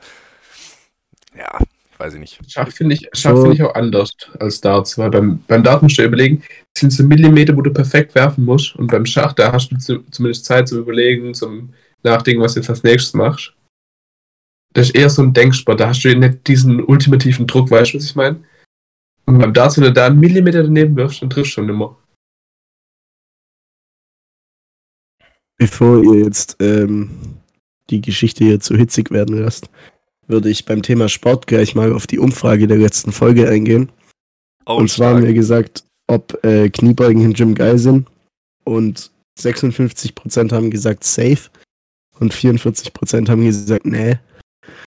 [1.36, 1.60] ja,
[2.02, 2.40] weiß ich nicht.
[2.48, 3.42] Schach finde ich, Schach So.
[3.42, 4.10] finde ich auch anders
[4.40, 7.72] als Darts, weil beim, beim Dart musst du überlegen, es sind so Millimeter, wo du
[7.72, 11.74] perfekt werfen musst und beim Schach, da hast du zu, zumindest Zeit zum Überlegen, zum
[12.04, 13.54] Nachdenken, was du jetzt als nächstes machst.
[14.74, 17.98] Das ist eher so ein Denksport, da hast du nicht diesen ultimativen Druck, weißt du,
[17.98, 18.44] was ich meine?
[19.26, 21.98] Und beim Darts, wenn du da einen Millimeter daneben wirfst, dann triffst du schon immer.
[25.58, 27.38] Bevor ihr jetzt ähm,
[27.92, 29.70] die Geschichte hier zu hitzig werden lasst,
[30.28, 33.92] würde ich beim Thema Sport gleich mal auf die Umfrage der letzten Folge eingehen.
[34.66, 35.28] Oh, und zwar haben stark.
[35.28, 38.08] wir gesagt, ob äh, Kniebeugen im Gym geil sind.
[38.64, 41.50] Und 56% haben gesagt safe
[42.20, 44.20] und 44% haben gesagt nee.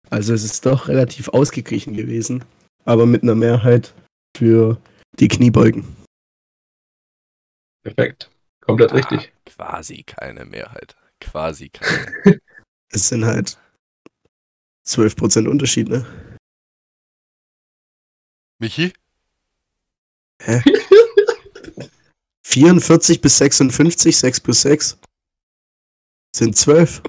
[0.09, 2.43] Also es ist doch relativ ausgeglichen gewesen,
[2.83, 3.93] aber mit einer Mehrheit
[4.35, 4.77] für
[5.19, 5.85] die Kniebeugen.
[7.83, 8.31] Perfekt.
[8.61, 9.31] Komplett Ah, richtig.
[9.45, 10.95] Quasi keine Mehrheit.
[11.21, 12.39] Quasi keine.
[12.91, 13.59] Es sind halt
[14.89, 16.05] 12% Unterschied, ne?
[18.57, 18.91] Michi?
[22.43, 24.97] 44 bis 56, 6 plus 6
[26.35, 27.01] sind 12.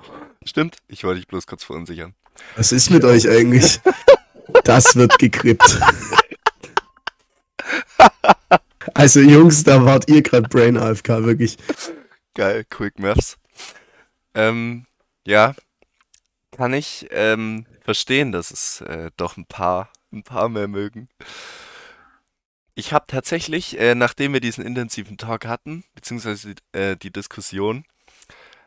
[0.45, 0.77] Stimmt?
[0.88, 2.14] Ich wollte dich bloß kurz verunsichern.
[2.57, 3.81] Was ist mit euch eigentlich?
[4.64, 5.81] Das wird gekrippt.
[8.95, 11.57] Also Jungs, da wart ihr gerade Brain AFK, wirklich.
[12.35, 13.38] Geil, Quick Maths.
[14.35, 14.87] Ähm,
[15.27, 15.55] ja,
[16.51, 21.09] kann ich ähm, verstehen, dass es äh, doch ein paar, ein paar mehr mögen.
[22.76, 27.85] Ich habe tatsächlich, äh, nachdem wir diesen intensiven Talk hatten, beziehungsweise äh, die Diskussion,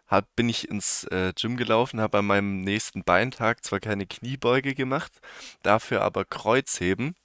[0.07, 4.75] hab, bin ich ins äh, Gym gelaufen, habe an meinem nächsten Beintag zwar keine Kniebeuge
[4.75, 5.13] gemacht,
[5.61, 7.15] dafür aber Kreuzheben,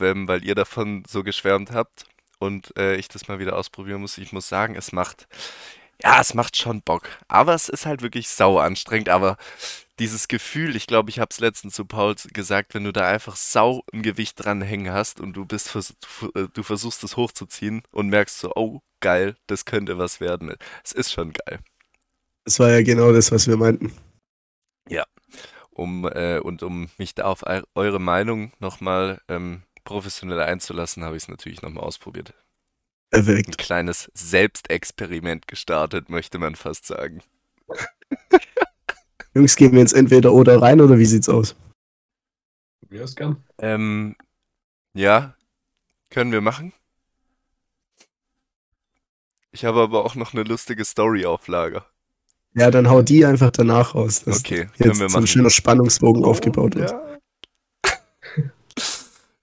[0.00, 2.06] ähm, weil ihr davon so geschwärmt habt
[2.38, 4.16] und äh, ich das mal wieder ausprobieren muss.
[4.16, 5.28] Ich muss sagen, es macht
[6.02, 7.08] Ja, es macht schon Bock.
[7.28, 9.08] Aber es ist halt wirklich sau anstrengend.
[9.08, 9.36] Aber
[9.98, 13.36] dieses Gefühl, ich glaube, ich habe es letztens zu Paul gesagt, wenn du da einfach
[13.36, 15.94] sau ein Gewicht dran hängen hast und du bist vers
[16.34, 20.54] äh, du versuchst es hochzuziehen und merkst so, oh, geil, das könnte was werden.
[20.84, 21.60] Es ist schon geil.
[22.44, 23.92] Das war ja genau das, was wir meinten.
[25.70, 31.16] Um, äh, und um mich da auf eu- eure Meinung nochmal ähm, professionell einzulassen, habe
[31.16, 32.34] ich es natürlich nochmal ausprobiert.
[33.14, 33.58] Ein Perfekt.
[33.58, 37.22] kleines Selbstexperiment gestartet, möchte man fast sagen.
[39.34, 41.54] Jungs, gehen wir jetzt entweder oder rein oder wie sieht's aus?
[42.88, 43.42] Mir ist gern.
[43.58, 44.16] Ähm,
[44.94, 45.34] ja,
[46.10, 46.72] können wir machen.
[49.50, 51.86] Ich habe aber auch noch eine lustige Story auf Lager.
[52.54, 54.24] Ja, dann hau die einfach danach raus.
[54.24, 56.90] dass Okay, können jetzt wir so ein schöner Spannungsbogen aufgebaut wird.
[56.90, 57.18] Ja.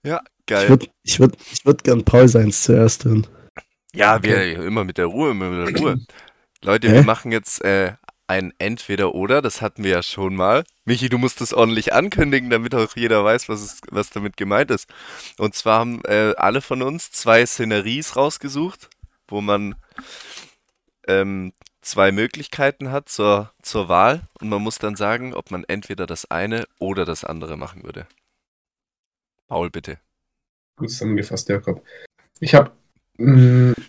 [0.04, 0.68] ja, Ich geil.
[0.68, 3.26] würde ich würd, ich würd gern Paul seins zuerst hören.
[3.94, 6.00] Ja, wir immer mit der Ruhe, immer mit der Ruhe.
[6.62, 6.94] Leute, Hä?
[6.94, 7.94] wir machen jetzt äh,
[8.26, 10.62] ein Entweder-Oder, das hatten wir ja schon mal.
[10.84, 14.70] Michi, du musst es ordentlich ankündigen, damit auch jeder weiß, was, es, was damit gemeint
[14.70, 14.88] ist.
[15.38, 18.88] Und zwar haben äh, alle von uns zwei Szeneries rausgesucht,
[19.26, 19.74] wo man
[21.08, 26.06] ähm, zwei Möglichkeiten hat zur, zur Wahl und man muss dann sagen, ob man entweder
[26.06, 28.06] das eine oder das andere machen würde.
[29.48, 29.98] Paul, bitte.
[30.76, 31.84] Gut zusammengefasst, Jakob.
[32.38, 32.70] Ich habe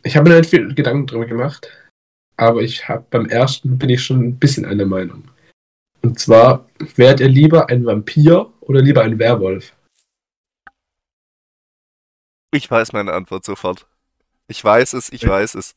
[0.03, 1.69] ich habe mir nicht viel Gedanken drüber gemacht,
[2.35, 5.23] aber ich habe beim ersten bin ich schon ein bisschen einer Meinung.
[6.01, 9.73] Und zwar, wärt ihr lieber ein Vampir oder lieber ein Werwolf?
[12.53, 13.87] Ich weiß meine Antwort sofort.
[14.47, 15.75] Ich weiß es, ich weiß es.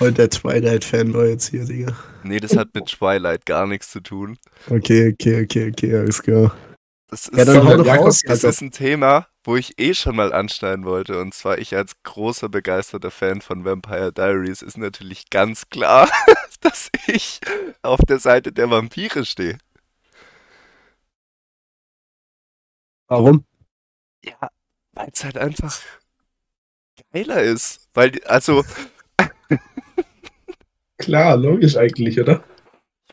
[0.00, 1.94] Heute der Twilight-Fanboy jetzt hier, Digga.
[2.22, 4.38] Nee, das hat mit Twilight gar nichts zu tun.
[4.70, 6.56] Okay, okay, okay, okay, alles klar.
[7.08, 10.16] Das ist, Ja, dann hau doch raus, das ist ein Thema, wo ich eh schon
[10.16, 11.18] mal anschneiden wollte.
[11.20, 16.08] Und zwar ich als großer begeisterter Fan von Vampire Diaries ist natürlich ganz klar,
[16.60, 17.40] dass ich
[17.82, 19.58] auf der Seite der Vampire stehe.
[23.08, 23.44] Warum?
[24.24, 24.50] Ja,
[24.92, 25.80] weil es halt einfach
[27.12, 27.88] geiler ist.
[27.94, 28.64] Weil, also,
[30.98, 32.42] Klar, logisch eigentlich, oder?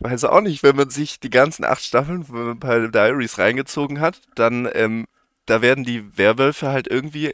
[0.05, 4.21] Weiß auch nicht, wenn man sich die ganzen acht Staffeln von Vampire Diaries reingezogen hat,
[4.35, 5.07] dann, ähm,
[5.47, 7.33] da werden die Werwölfe halt irgendwie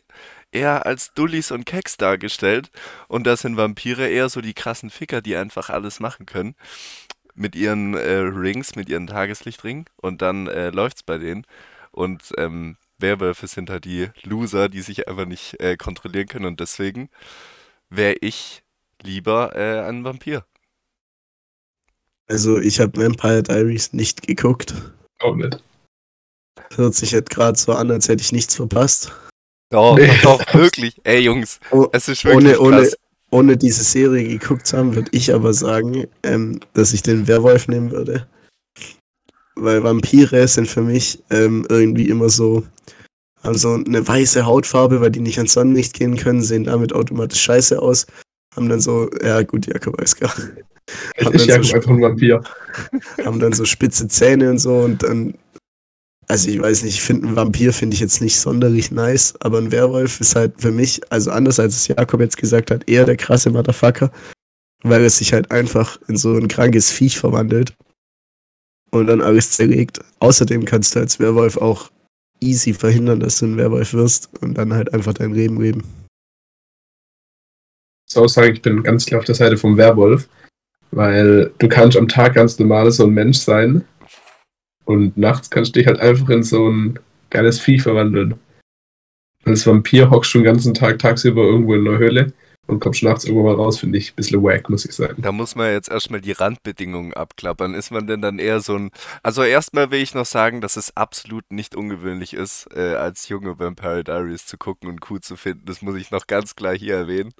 [0.53, 2.71] eher als Dullis und Keks dargestellt
[3.09, 6.55] und da sind Vampire eher so die krassen Ficker, die einfach alles machen können.
[7.35, 11.45] Mit ihren äh, Rings, mit ihren Tageslichtringen und dann äh, läuft's bei denen.
[11.91, 16.61] Und ähm, Werwölfe sind halt die Loser, die sich einfach nicht äh, kontrollieren können und
[16.61, 17.09] deswegen
[17.89, 18.63] wäre ich
[19.01, 20.45] lieber äh, ein Vampir.
[22.31, 24.73] Also, ich habe Vampire Diaries nicht geguckt.
[25.19, 25.61] Auch nicht.
[26.75, 29.11] Hört sich jetzt gerade so an, als hätte ich nichts verpasst.
[29.69, 30.09] Doch, Nee.
[30.23, 30.95] doch, wirklich.
[31.03, 32.95] Ey, Jungs, Oh, es ist wirklich ohne, ohne, krass.
[33.31, 37.67] ohne diese Serie geguckt zu haben, würde ich aber sagen, ähm, dass ich den Werwolf
[37.67, 38.27] nehmen würde.
[39.55, 42.63] Weil Vampire sind für mich ähm, irgendwie immer so,
[43.43, 47.41] haben so eine weiße Hautfarbe, weil die nicht ans Sonnenlicht gehen können, sehen damit automatisch
[47.41, 48.07] scheiße aus.
[48.55, 50.33] Haben dann so, ja gut, Jakob weiß gar.
[50.37, 50.70] Es
[51.23, 52.43] Haben ist dann so einfach ein Vampir.
[53.23, 55.35] haben dann so spitze Zähne und so und dann,
[56.27, 59.57] also ich weiß nicht, ich finde einen Vampir finde ich jetzt nicht sonderlich nice, aber
[59.57, 63.05] ein Werwolf ist halt für mich, also anders als es Jakob jetzt gesagt hat, eher
[63.05, 64.11] der krasse Motherfucker,
[64.83, 67.73] weil es sich halt einfach in so ein krankes Viech verwandelt
[68.91, 69.99] und dann alles zerlegt.
[70.19, 71.89] Außerdem kannst du als Werwolf auch
[72.41, 75.83] easy verhindern, dass du ein Werwolf wirst und dann halt einfach dein Leben leben.
[78.09, 80.27] Ich auch sagen, ich bin ganz klar auf der Seite vom Werwolf,
[80.91, 83.83] weil du kannst am Tag ganz normal so ein Mensch sein
[84.85, 86.99] und nachts kannst du dich halt einfach in so ein
[87.29, 88.35] geiles Vieh verwandeln.
[89.45, 92.33] Als Vampir hockst du den ganzen Tag tagsüber irgendwo in einer Höhle
[92.67, 95.21] und kommst nachts irgendwo mal raus, finde ich ein bisschen wack, muss ich sagen.
[95.21, 97.73] Da muss man jetzt erstmal die Randbedingungen abklappern.
[97.73, 98.91] Ist man denn dann eher so ein.
[99.23, 103.59] Also, erstmal will ich noch sagen, dass es absolut nicht ungewöhnlich ist, äh, als junge
[103.59, 105.65] Vampire Diaries zu gucken und cool zu finden.
[105.65, 107.33] Das muss ich noch ganz klar hier erwähnen.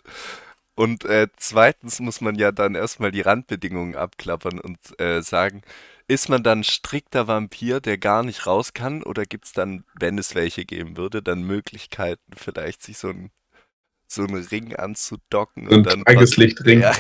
[0.76, 5.62] Und äh, zweitens muss man ja dann erstmal die Randbedingungen abklappern und äh, sagen,
[6.08, 9.04] ist man dann strikter Vampir, der gar nicht raus kann?
[9.04, 13.32] Oder gibt es dann, wenn es welche geben würde, dann Möglichkeiten, vielleicht sich so ein
[14.08, 16.82] so einen Ring anzudocken So und dann Tageslichtring.
[16.82, 16.94] Ja,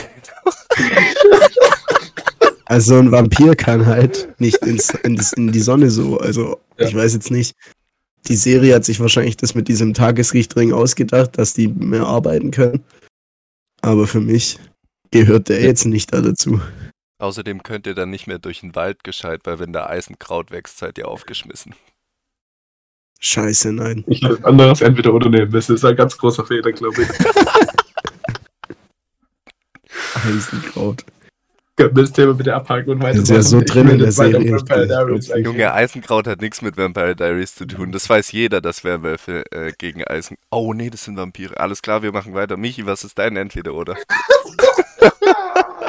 [2.72, 6.18] Also ein Vampir kann halt nicht ins, in, das, in die Sonne so.
[6.20, 6.88] Also Ja.
[6.88, 7.54] ich weiß jetzt nicht.
[8.30, 12.82] Die Serie hat sich wahrscheinlich das mit diesem Tageslichtring ausgedacht, dass die mehr arbeiten können.
[13.82, 14.58] Aber für mich
[15.12, 15.68] gehört der Ja.
[15.68, 16.62] jetzt nicht da dazu.
[17.20, 20.80] Außerdem könnt ihr dann nicht mehr durch den Wald gescheit, weil wenn da Eisenkraut wächst,
[20.80, 21.76] seid ihr aufgeschmissen.
[23.20, 24.04] Scheiße, nein.
[24.08, 25.52] Ich habe anderes entweder oder nehmen.
[25.52, 27.10] Das ist ein ganz großer Fehler, glaube ich.
[30.26, 31.06] Eisenkraut.
[31.78, 33.24] Können wir das Thema bitte abhaken und Das weitermachen?
[33.24, 34.52] ist ja so Ich drin in der weiter Serie.
[34.52, 35.46] Vampire Ich Diaries glaub, eigentlich.
[35.46, 37.92] Junge, Eisenkraut hat nichts mit Vampire Diaries zu tun.
[37.92, 40.38] Das weiß jeder, dass Werwölfe äh, gegen Eisen.
[40.52, 41.58] Oh nee, das sind Vampire.
[41.60, 42.58] Alles klar, wir machen weiter.
[42.58, 43.96] Michi, was ist dein Entweder-Oder?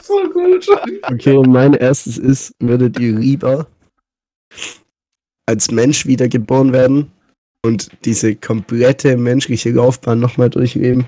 [0.02, 0.66] so gut.
[1.10, 3.66] Okay, und mein erstes ist, würdet ihr lieber
[5.46, 7.10] als Mensch wiedergeboren werden
[7.64, 11.06] und diese komplette menschliche Laufbahn nochmal durchleben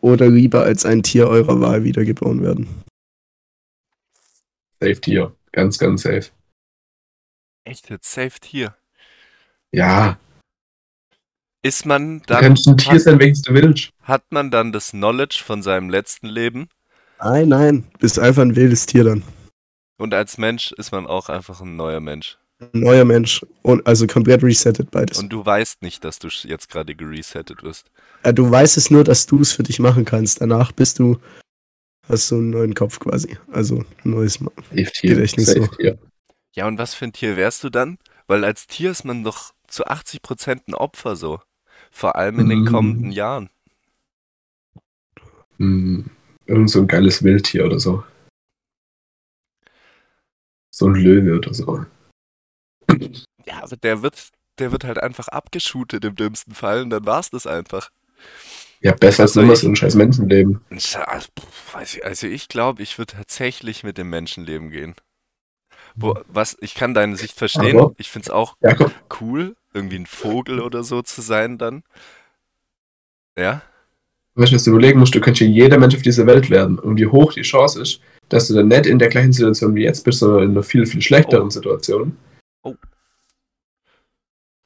[0.00, 2.68] oder lieber als ein Tier eurer Wahl wiedergeboren werden?
[4.80, 5.34] Safe Tier.
[5.52, 6.30] Ganz, ganz safe.
[7.64, 8.76] Echt jetzt saved hier.
[9.72, 10.18] Ja,
[11.62, 13.90] Ist man du dann, kannst ein Tier hat, sein, welches du willst.
[14.02, 16.68] hat man dann das Knowledge von seinem letzten Leben
[17.18, 19.22] Nein, nein, bist einfach ein wildes Tier dann.
[19.98, 22.38] und als Mensch ist man auch einfach ein neuer Mensch.
[22.60, 23.44] Ein neuer Mensch.
[23.62, 25.18] Und also komplett resettet beides.
[25.18, 27.90] Und du weißt nicht, dass du jetzt gerade geresettet wirst.
[28.24, 30.40] Ja, du weißt es nur, dass du es für dich machen kannst.
[30.40, 31.18] Danach bist du,
[32.08, 33.36] hast du einen neuen Kopf quasi.
[33.50, 34.38] Also ein neues
[34.92, 35.14] Tier.
[35.14, 35.66] Gedächtnis Safe so.
[35.76, 35.98] Tier.
[36.54, 37.98] Ja, und was für ein Tier wärst du dann?
[38.26, 41.40] Weil als Tier ist man doch zu 80% ein Opfer so.
[41.90, 42.66] Vor allem in den Mhm.
[42.66, 43.50] kommenden Jahren.
[45.58, 46.10] Hm,
[46.46, 48.04] irgend so ein geiles Wildtier oder so.
[50.70, 51.84] So ein Löwe oder so.
[53.46, 57.30] Ja, aber der wird, der wird halt einfach abgeschootet im dümmsten Fall und dann war's
[57.30, 57.90] das einfach.
[58.80, 60.60] Ja, besser als Also immer ich- so ein scheiß Menschenleben.
[60.70, 60.98] Also,
[61.82, 64.94] ich, also ich glaube, ich würde tatsächlich mit dem Menschenleben gehen.
[65.94, 67.78] Wo, was, ich kann deine Sicht verstehen.
[67.78, 71.82] Aber- Ich finde es auch Jakob, cool, irgendwie ein Vogel oder so zu sein dann.
[73.38, 73.62] Ja?
[74.38, 75.14] weißt du, du überlegen musst?
[75.14, 76.78] Du könntest ja jeder Mensch auf dieser Welt werden.
[76.78, 79.84] Und wie hoch die Chance ist, dass du dann nicht in der gleichen Situation wie
[79.84, 81.50] jetzt bist, sondern in einer viel, viel schlechteren Oh.
[81.50, 82.18] Situation.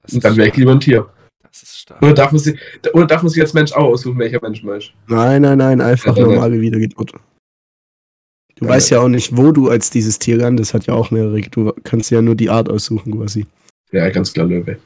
[0.03, 1.09] Das Und dann wäre ich lieber ein Tier.
[1.51, 2.01] Das ist stark.
[2.03, 2.59] Oder darf man sich,
[2.93, 4.93] oder darf man sich als Mensch auch aussuchen, welcher Mensch man ist?
[5.09, 6.35] Nein, nein, nein, einfach Ja, ja, ja.
[6.35, 7.13] normale Wiedergeburt.
[8.57, 8.99] Du Ja, weißt ja.
[8.99, 11.41] ja auch nicht, wo du als dieses Tier landest, hat ja auch mehrere.
[11.41, 13.47] Du kannst ja nur die Art aussuchen quasi.
[13.91, 14.79] Ja, ganz klar Löwe.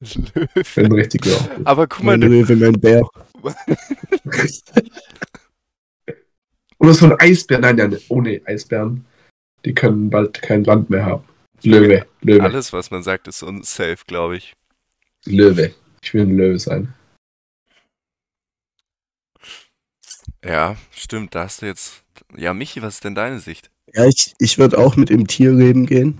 [0.34, 0.48] Löwe.
[0.74, 1.48] Bin richtig klar.
[1.64, 3.06] Aber guck mal, Mein du, Löwe, mein Bär.
[6.78, 7.58] Oder so ein Eisbär.
[7.58, 9.04] Nein, nein, ohne Eisbären.
[9.64, 11.24] Die können bald kein Land mehr haben.
[11.64, 14.54] Löwe, Löwe, alles, was man sagt, ist unsafe, glaube ich.
[15.30, 15.74] Löwe.
[16.02, 16.94] Ich will ein Löwe sein.
[20.44, 22.02] Ja, stimmt, da hast du jetzt.
[22.36, 23.70] Ja, Michi, was ist denn deine Sicht?
[23.92, 26.18] Ja, ich, ich würde auch mit im Tierleben gehen.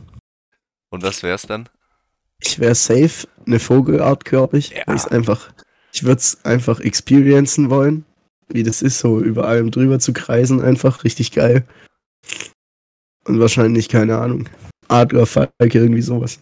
[0.90, 1.68] Und was wär's dann?
[2.40, 4.71] Ich wäre safe eine Vogelart, glaube ich.
[4.71, 4.83] Ja.
[4.87, 5.53] Weil ich's einfach,
[5.92, 8.05] ich würde es einfach experiencen wollen.
[8.49, 11.66] Wie das ist, so über allem drüber zu kreisen, einfach richtig geil.
[13.25, 14.49] Und wahrscheinlich, keine Ahnung,
[14.88, 16.40] Adler, Falke, irgendwie sowas.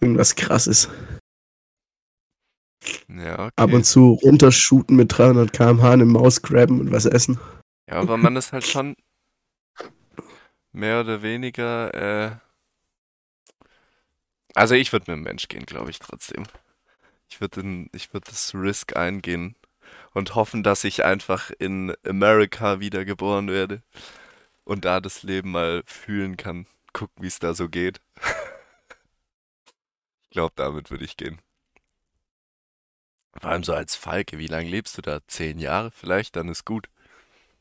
[0.00, 0.90] Irgendwas krasses.
[3.08, 3.52] Ja, okay.
[3.56, 7.38] Ab und zu runtershooten mit 300 km/h eine Maus grabben und was essen.
[7.88, 8.96] Ja, aber man ist halt schon
[10.72, 12.36] mehr oder weniger, äh,
[14.54, 16.44] also ich würde mit dem Mensch gehen, glaube ich, trotzdem.
[17.28, 19.56] Ich würde ich würd das Risk eingehen
[20.14, 23.82] und hoffen, dass ich einfach in America wiedergeboren werde
[24.64, 28.00] und da das Leben mal fühlen kann, gucken, wie es da so geht.
[30.24, 31.40] Ich glaube, damit würde ich gehen.
[33.40, 35.20] Vor allem so als Falke, wie lange lebst du da?
[35.26, 36.36] Zehn Jahre vielleicht?
[36.36, 36.88] Dann ist gut.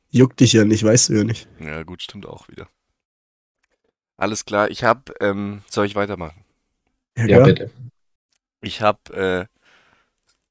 [0.09, 1.47] Juckt dich ja nicht, weißt du ja nicht.
[1.59, 2.69] Ja, gut, stimmt auch wieder.
[4.17, 6.45] Alles klar, ich habe, ähm, soll ich weitermachen?
[7.17, 7.43] Ja, klar.
[7.43, 7.71] bitte.
[8.61, 9.45] Ich habe äh,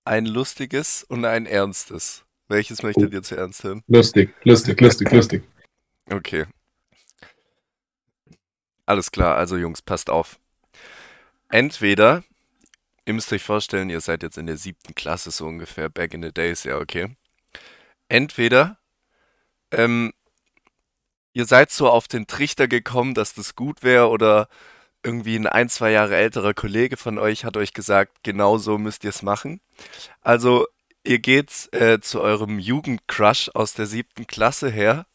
[0.04, 2.24] ein lustiges und ein ernstes.
[2.48, 3.14] Welches möchtet Oh.
[3.14, 3.82] ihr zuerst hören?
[3.88, 5.42] Lustig, lustig, lustig, lustig.
[6.10, 6.44] Okay.
[8.86, 10.38] Alles klar, also Jungs, passt auf.
[11.48, 12.22] Entweder,
[13.06, 16.22] ihr müsst euch vorstellen, ihr seid jetzt in der siebten Klasse so ungefähr, back in
[16.22, 17.16] the days, ja, okay.
[18.08, 18.78] Entweder,
[19.70, 20.12] ähm,
[21.32, 24.48] ihr seid so auf den Trichter gekommen, dass das gut wäre oder
[25.02, 29.04] irgendwie ein ein, zwei Jahre älterer Kollege von euch hat euch gesagt, genau so müsst
[29.04, 29.60] ihr es machen.
[30.22, 30.66] Also,
[31.04, 35.06] ihr geht äh, zu eurem Jugendcrush aus der siebten Klasse her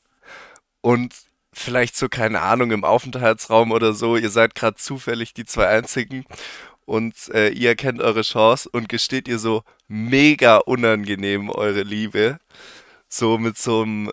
[0.82, 1.16] und
[1.52, 6.26] vielleicht so, keine Ahnung, im Aufenthaltsraum oder so, ihr seid gerade zufällig die zwei Einzigen
[6.90, 12.40] und äh, ihr erkennt eure Chance und gesteht ihr so mega unangenehm eure Liebe.
[13.08, 14.12] So mit so einem,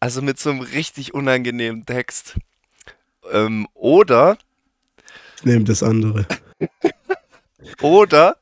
[0.00, 2.36] also mit so einem richtig unangenehmen Text.
[3.32, 4.36] Ähm, oder,
[5.38, 6.26] Ich nehme das andere.
[7.80, 8.36] oder,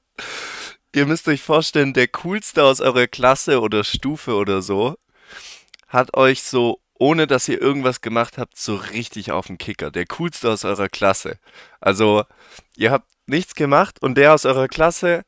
[0.92, 4.96] ihr müsst euch vorstellen, der coolste aus eurer Klasse oder Stufe oder so
[5.86, 9.92] hat euch so, ohne dass ihr irgendwas gemacht habt, so richtig auf den Kicker.
[9.92, 11.38] Der coolste aus eurer Klasse.
[11.80, 12.24] Also,
[12.76, 15.22] ihr habt nichts gemacht und der aus eurer Klasse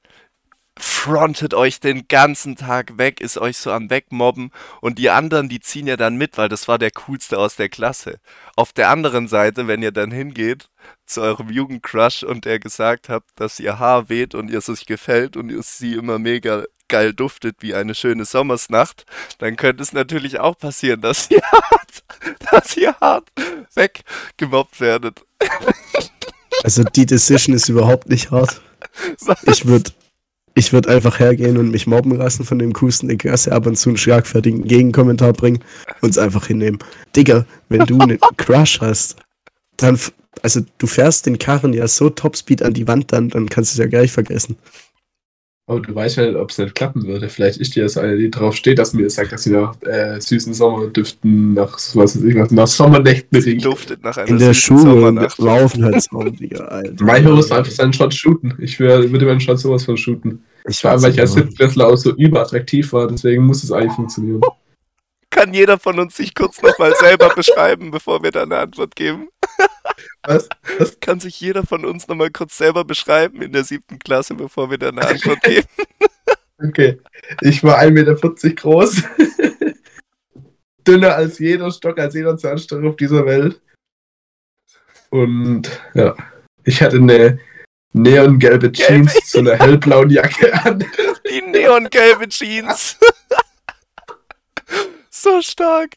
[0.79, 5.61] frontet euch den ganzen Tag weg, ist euch so am Wegmobben und die anderen, die
[5.61, 8.19] ziehen ja dann mit, weil das war der coolste aus der Klasse.
[8.57, 10.69] Auf der anderen Seite, wenn ihr dann hingeht
[11.07, 14.87] zu eurem Jugendcrush und der gesagt habt, dass ihr Haar weht und ihr es euch
[14.87, 19.05] gefällt und ihr sie immer mega geil duftet wie eine schöne Sommersnacht,
[19.39, 22.05] dann könnte es natürlich auch passieren, dass ihr hart,
[22.51, 23.29] dass ihr hart
[23.75, 25.23] weggemobbt werdet.
[26.63, 28.61] Also die Decision ist überhaupt nicht hart.
[29.47, 29.91] Ich würde
[30.55, 33.77] ich würd einfach hergehen und mich mobben lassen von dem coolsten der Klasse, ab und
[33.77, 35.63] zu einen schlagfertigen Gegenkommentar bringen
[36.01, 36.81] und es einfach hinnehmen.
[37.17, 39.17] Digga, wenn du einen Crush hast,
[39.77, 39.99] dann,
[40.43, 43.75] also du fährst den Karren ja so Topspeed an die Wand, dann, dann kannst du
[43.75, 44.59] es ja gleich vergessen.
[45.71, 47.29] Aber du weißt ja nicht, ob es nicht klappen würde.
[47.29, 50.21] Vielleicht ist dir das eine, die drauf steht, dass mir sagt, dass sie nach äh,
[50.21, 54.53] süßen Sommerdüften, nach was weiß ich was, nach Sommernächten Sie duftet nach einer In der
[54.53, 57.05] Schule laufen halt so, Digga, Alter.
[57.05, 58.55] Mein muss einfach seinen Shot shooten.
[58.59, 60.43] Ich wär, würde meinen Shot sowas von shooten.
[60.69, 63.71] Ich Vor allem, weil ich als weiß Siebtklässler auch so überattraktiv war, deswegen muss es
[63.71, 64.41] eigentlich funktionieren.
[65.31, 69.29] Kann jeder von uns sich kurz nochmal selber beschreiben, bevor wir da eine Antwort geben?
[70.25, 70.49] Was?
[71.01, 74.79] Kann sich jeder von uns nochmal kurz selber beschreiben in der siebten Klasse, bevor wir
[74.79, 75.69] da eine Antwort geben?
[76.63, 77.01] Okay.
[77.41, 79.03] Ich war 1,40 Meter groß.
[80.87, 83.61] Dünner als jeder Stock, als jeder Zahnstocher auf dieser Welt.
[85.11, 86.15] Und ja,
[86.65, 87.41] ich hatte eine
[87.93, 90.85] neongelbe Jeans zu einer hellblauen Jacke an.
[91.29, 92.99] Die neongelbe Jeans.
[95.23, 95.95] so stark.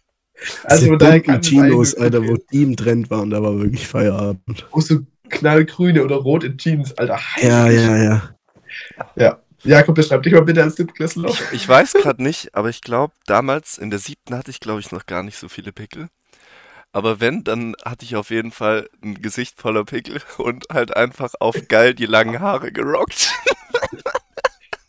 [0.64, 3.58] Also Diese da bunten kann es Chinos, Alter, wo die im Trend waren, da war
[3.60, 4.68] wirklich Feierabend.
[4.72, 7.20] auch so knallgrüne oder rote Jeans, Alter.
[7.42, 7.98] Ja, ja,
[9.16, 9.40] ja.
[9.64, 11.30] Jakob, beschreib dich mal bitte als Siebtklässler.
[11.30, 14.82] Ich, ich weiß gerade nicht, aber ich glaube, damals in der siebten hatte ich, glaube
[14.82, 16.10] ich, noch gar nicht so viele Pickel.
[16.92, 21.34] Aber wenn, dann hatte ich auf jeden Fall ein Gesicht voller Pickel und halt einfach
[21.40, 23.32] auf geil die langen Haare gerockt.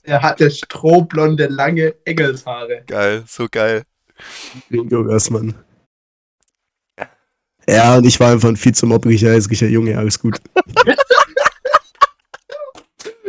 [0.03, 2.83] Er hatte strohblonde, lange Engelshaare.
[2.87, 3.85] Geil, so geil.
[4.69, 5.55] Bingo, Gassmann.
[7.69, 10.39] Ja, und ich war einfach ein viel zu moppriger, hässlicher Junge, alles gut.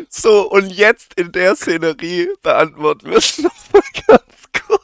[0.09, 4.23] So, und jetzt in der Szenerie beantworten wir es nochmal ganz
[4.67, 4.81] kurz.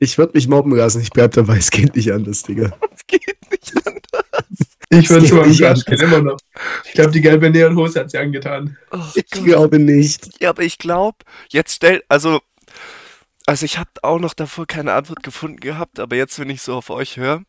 [0.00, 2.76] Ich würde mich mobben lassen, ich bleib dabei, es geht nicht anders, Digga.
[2.96, 4.68] Es geht nicht anders.
[4.90, 6.38] Ich würde schon im nicht Crush gehen, immer noch.
[6.84, 8.76] Ich glaube, die gelbe Neonhose hat sie angetan.
[8.90, 9.44] Oh Ich Gott.
[9.44, 10.40] glaube nicht.
[10.40, 11.18] Ja, aber ich glaube,
[11.50, 12.40] jetzt stell, also,
[13.46, 16.74] also ich habe auch noch davor keine Antwort gefunden gehabt, aber jetzt, wenn ich so
[16.74, 17.44] auf euch höre,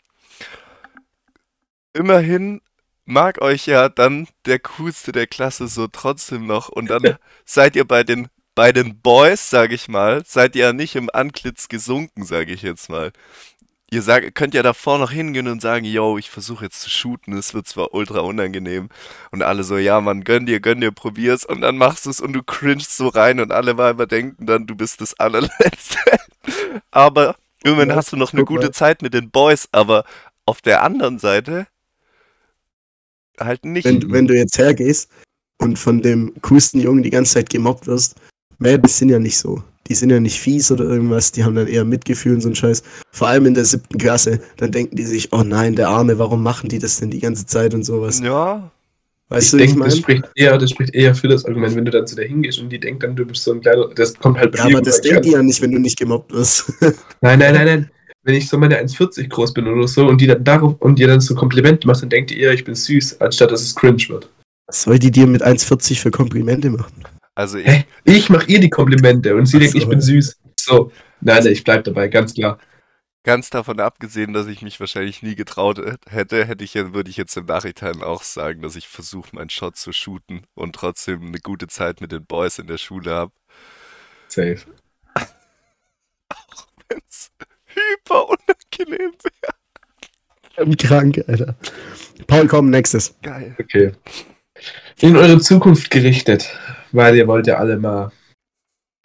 [1.93, 2.62] immerhin
[3.05, 7.86] mag euch ja dann der coolste der Klasse so trotzdem noch und dann seid ihr
[7.86, 12.23] bei den bei den Boys, sag ich mal, seid ihr ja nicht im Antlitz gesunken,
[12.23, 13.12] sage ich jetzt mal.
[13.91, 17.37] Ihr sag, könnt ja davor noch hingehen und sagen, yo, ich versuche jetzt zu shooten,
[17.37, 18.89] es wird zwar ultra unangenehm,
[19.31, 21.45] und alle so, ja, Mann, gönn dir, gönn dir, probier's.
[21.45, 24.65] Und dann machst du es und du cringest so rein und alle Weiber denken dann,
[24.65, 25.99] du bist das allerletzte.
[26.91, 28.73] aber irgendwann Ja, hast du noch eine gute mal.
[28.73, 30.03] Zeit mit den Boys, aber
[30.45, 31.67] auf der anderen Seite
[33.39, 33.85] halt nicht.
[33.85, 35.09] Wenn, wenn du jetzt hergehst
[35.59, 38.15] und von dem coolsten Jungen die ganze Zeit gemobbt wirst,
[38.57, 39.63] Mädels sind ja nicht so.
[39.87, 42.55] Die sind ja nicht fies oder irgendwas, die haben dann eher Mitgefühl und so ein
[42.55, 42.81] Scheiß.
[43.11, 46.41] Vor allem in der siebten Klasse, dann denken die sich, oh nein, der Arme, warum
[46.41, 48.19] machen die das denn die ganze Zeit und sowas.
[48.19, 48.71] ja,
[49.29, 50.01] Weißt ich du, wie ich denke, das meine?
[50.01, 52.69] spricht eher, das spricht eher für das Argument, wenn du dann zu der hingehst und
[52.69, 55.01] die denkt dann, du bist so ein kleiner, das kommt halt bei Ja, aber das
[55.01, 56.71] denkt die ja nicht, wenn du nicht gemobbt wirst.
[57.21, 57.91] Nein, nein, nein, nein.
[58.23, 61.07] Wenn ich so meine 1,40 groß bin oder so und die dann darauf und dir
[61.07, 64.03] dann so Komplimente machst, dann denkt die eher, ich bin süß, anstatt dass es cringe
[64.09, 64.29] wird.
[64.67, 67.03] Was soll die dir mit 1,40 für Komplimente machen?
[67.35, 67.85] Also ich?
[68.03, 69.79] Ich mache ihr die Komplimente und sie denkt, so.
[69.79, 70.39] ich bin süß.
[70.59, 70.91] So.
[71.21, 72.59] Nein, nein, ich bleib dabei, ganz klar.
[73.23, 77.17] ganz davon abgesehen, dass ich mich wahrscheinlich nie getraut hätte, hätte ich, ja- würde ich
[77.17, 81.39] jetzt im Nachhinein auch sagen, dass ich versuche, meinen Shot zu shooten und trotzdem eine
[81.39, 83.31] gute Zeit mit den Boys in der Schule habe.
[84.27, 84.57] Safe.
[86.89, 87.31] Wenn's
[87.65, 90.69] hyper unangenehm wäre.
[90.69, 91.55] Wie krank, Alter.
[92.27, 93.15] Paul, komm, nächstes.
[93.21, 93.55] Geil.
[93.59, 93.91] Okay.
[95.01, 96.57] In eure Zukunft gerichtet,
[96.95, 98.12] weil ihr wollt ja alle mal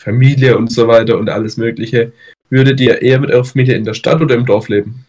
[0.00, 2.12] Familie und so weiter und alles Mögliche.
[2.48, 5.06] Würdet ihr eher mit eurer Familie in der Stadt oder im Dorf leben?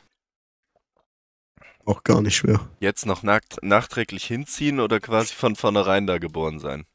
[1.86, 2.60] Auch gar nicht schwer.
[2.80, 6.86] Jetzt noch nacht- nachträglich hinziehen oder quasi von vornherein da geboren sein?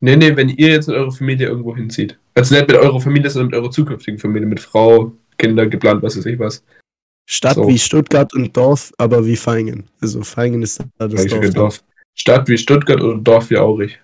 [0.00, 2.18] Nee, nee, wenn ihr jetzt mit eurer Familie irgendwo hinzieht.
[2.34, 6.16] Also nicht mit eurer Familie, sondern mit eurer zukünftigen Familie, mit Frau, Kinder, geplant, was
[6.16, 6.64] weiß ich was.
[7.26, 7.68] Stadt So.
[7.68, 9.88] wie Stuttgart und Dorf, aber wie Feingen.
[10.00, 11.50] Also Feingen ist da das Dorf.
[11.54, 11.84] Dorf.
[12.14, 13.98] Stadt wie Stuttgart oder Dorf wie Aurich.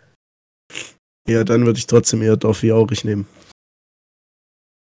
[1.28, 3.26] Ja, dann würde ich trotzdem eher Dorf wie Aurich nehmen.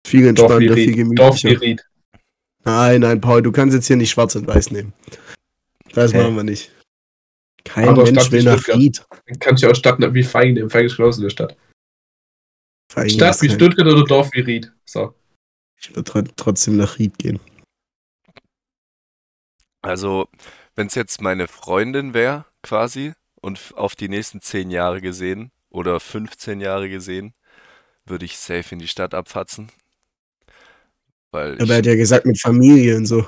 [0.05, 0.87] Viel entspannter, viel Ried.
[1.17, 1.61] Dorf wie gemütlicher.
[1.61, 1.85] Ried.
[2.63, 4.93] Nein, nein, Paul, du kannst jetzt hier nicht schwarz und weiß nehmen.
[5.93, 6.17] Das Hä?
[6.23, 6.71] machen wir nicht.
[7.63, 8.67] Kein Aber Mensch Stadt will nach.
[8.67, 9.03] Ried.
[9.25, 10.69] Dann kannst du ja auch Stadt wie Feingen nehmen.
[10.69, 11.57] Feingen ist genauso eine Stadt.
[12.93, 14.71] Eigentlich Stadt wie kein- Stuttgart oder Dorf wie Ried?
[14.85, 15.15] So.
[15.79, 17.39] Ich würde tr trotzdem nach Ried gehen.
[19.81, 20.27] Also,
[20.75, 25.99] wenn es jetzt meine Freundin wäre, quasi, und auf die nächsten 10 Jahre gesehen oder
[25.99, 27.35] 15 Jahre gesehen,
[28.05, 29.71] würde ich safe in die Stadt abfatzen.
[31.31, 33.25] Weil Aber er hat ja gesagt mit Familie und so.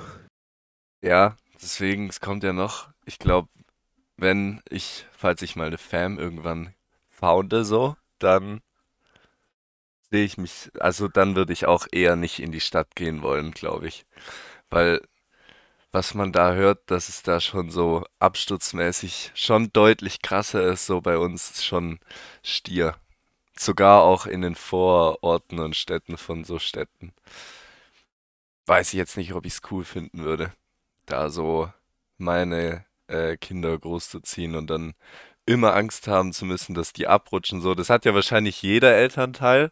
[1.01, 3.49] ja, deswegen, es kommt ja noch, ich glaube,
[4.17, 6.73] wenn ich, falls ich mal eine Fam irgendwann
[7.09, 8.61] founde, so, dann
[10.11, 13.51] sehe ich mich, also dann würde ich auch eher nicht in die Stadt gehen wollen,
[13.51, 14.05] glaube ich.
[14.69, 15.01] Weil
[15.91, 21.01] was man da hört, dass es da schon so absturzmäßig schon deutlich krasser ist, so
[21.01, 21.99] bei uns schon
[22.43, 22.95] Stier.
[23.57, 27.13] Sogar auch in den Vororten und Städten von so Städten.
[28.67, 30.53] Weiß ich jetzt nicht, ob ich es cool finden würde,
[31.05, 31.71] da so
[32.17, 34.93] meine äh, Kinder großzuziehen und dann
[35.45, 37.61] immer Angst haben zu müssen, dass die abrutschen.
[37.61, 39.71] So, das hat ja wahrscheinlich jeder Elternteil,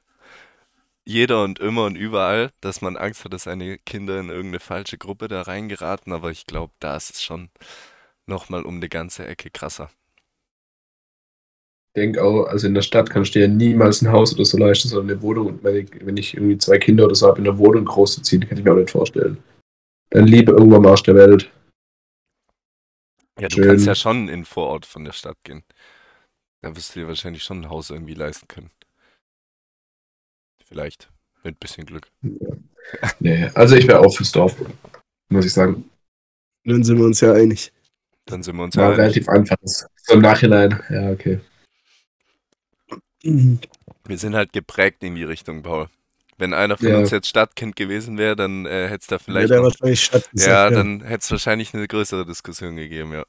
[1.05, 4.97] jeder und immer und überall, dass man Angst hat, dass seine Kinder in irgendeine falsche
[4.97, 7.49] Gruppe da reingeraten, aber ich glaube, da ist es schon
[8.25, 9.89] nochmal um eine ganze Ecke krasser.
[11.93, 14.57] Ich denke auch, also in der Stadt kannst du dir niemals ein Haus oder so
[14.57, 15.47] leisten, sondern eine Wohnung.
[15.47, 18.15] Und wenn ich, wenn ich irgendwie zwei Kinder oder so habe, in der Wohnung groß
[18.15, 19.37] zu ziehen, kann ich mir auch nicht vorstellen.
[20.09, 21.49] Dann lieber irgendwo am Arsch der Welt.
[23.39, 23.67] Ja, du Schön.
[23.67, 25.63] kannst ja schon in den Vorort von der Stadt gehen.
[26.61, 28.71] Da wirst du dir wahrscheinlich schon ein Haus irgendwie leisten können.
[30.65, 31.09] Vielleicht.
[31.43, 32.07] Mit ein bisschen Glück.
[33.19, 34.55] Nee, also ich wäre auch fürs Dorf,
[35.29, 35.89] muss ich sagen.
[36.65, 37.73] Dann sind wir uns ja einig.
[38.25, 38.99] Dann sind wir uns ja War einig.
[38.99, 39.57] relativ einfach.
[39.63, 41.39] So im Nachhinein, ja, okay.
[43.23, 45.89] Wir sind halt geprägt in die Richtung, Paul.
[46.37, 46.99] Wenn einer von Ja.
[46.99, 50.29] uns jetzt Stadtkind gewesen wäre, dann äh, hätte es da Vielleicht ja, noch, wahrscheinlich Stadt
[50.31, 53.25] gesagt, ja, dann hätte es wahrscheinlich eine größere Diskussion gegeben, ja.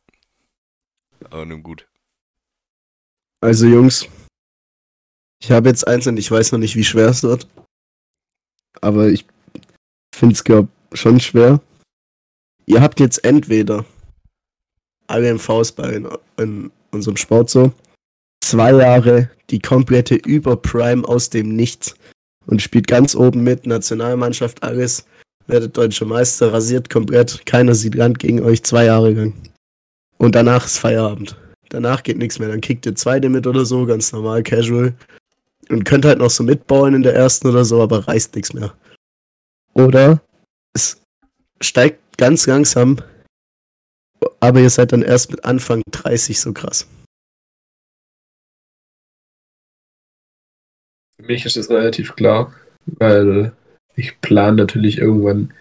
[1.30, 1.86] Aber nun gut.
[3.40, 4.06] Also Jungs,
[5.42, 7.46] ich habe jetzt eins und ich weiß noch nicht, wie schwer es wird.
[8.80, 9.26] Aber ich
[10.14, 11.60] finde es, glaube schon schwer.
[12.66, 13.84] Ihr habt jetzt entweder
[15.06, 16.08] alle im Faustball in,
[16.38, 17.72] in unserem Sport so
[18.42, 21.94] zwei Jahre die komplette Überprime aus dem Nichts
[22.46, 25.06] und spielt ganz oben mit, Nationalmannschaft, alles,
[25.46, 29.34] werdet deutscher Meister, rasiert komplett, keiner sieht Rand gegen euch, zwei Jahre lang.
[30.18, 31.36] Und danach ist Feierabend.
[31.68, 32.48] Danach geht nichts mehr.
[32.48, 34.94] Dann kickt ihr zweite mit oder so, ganz normal, casual.
[35.68, 38.76] Und könnt halt noch so mitbauen in der ersten oder so, aber reißt nichts mehr.
[39.74, 40.22] Oder
[40.74, 41.02] es
[41.60, 42.98] steigt ganz langsam,
[44.40, 46.86] aber ihr seid dann erst mit Anfang 30 so krass.
[51.16, 52.54] Für mich ist das relativ klar,
[52.86, 53.52] weil
[53.96, 55.52] ich plane natürlich irgendwann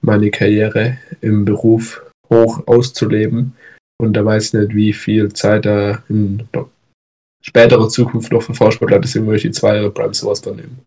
[0.00, 3.56] meine Karriere im Beruf hoch auszuleben.
[3.98, 6.46] Und da weiß ich nicht, wie viel Zeit da in
[7.46, 10.56] späterer Zukunft noch für Vorsportler ist, deswegen würde ich die zwei Jahre Prime sowas dann
[10.56, 10.84] nehmen.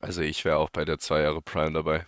[0.00, 2.06] Also ich wäre auch bei der zwei Jahre Prime dabei.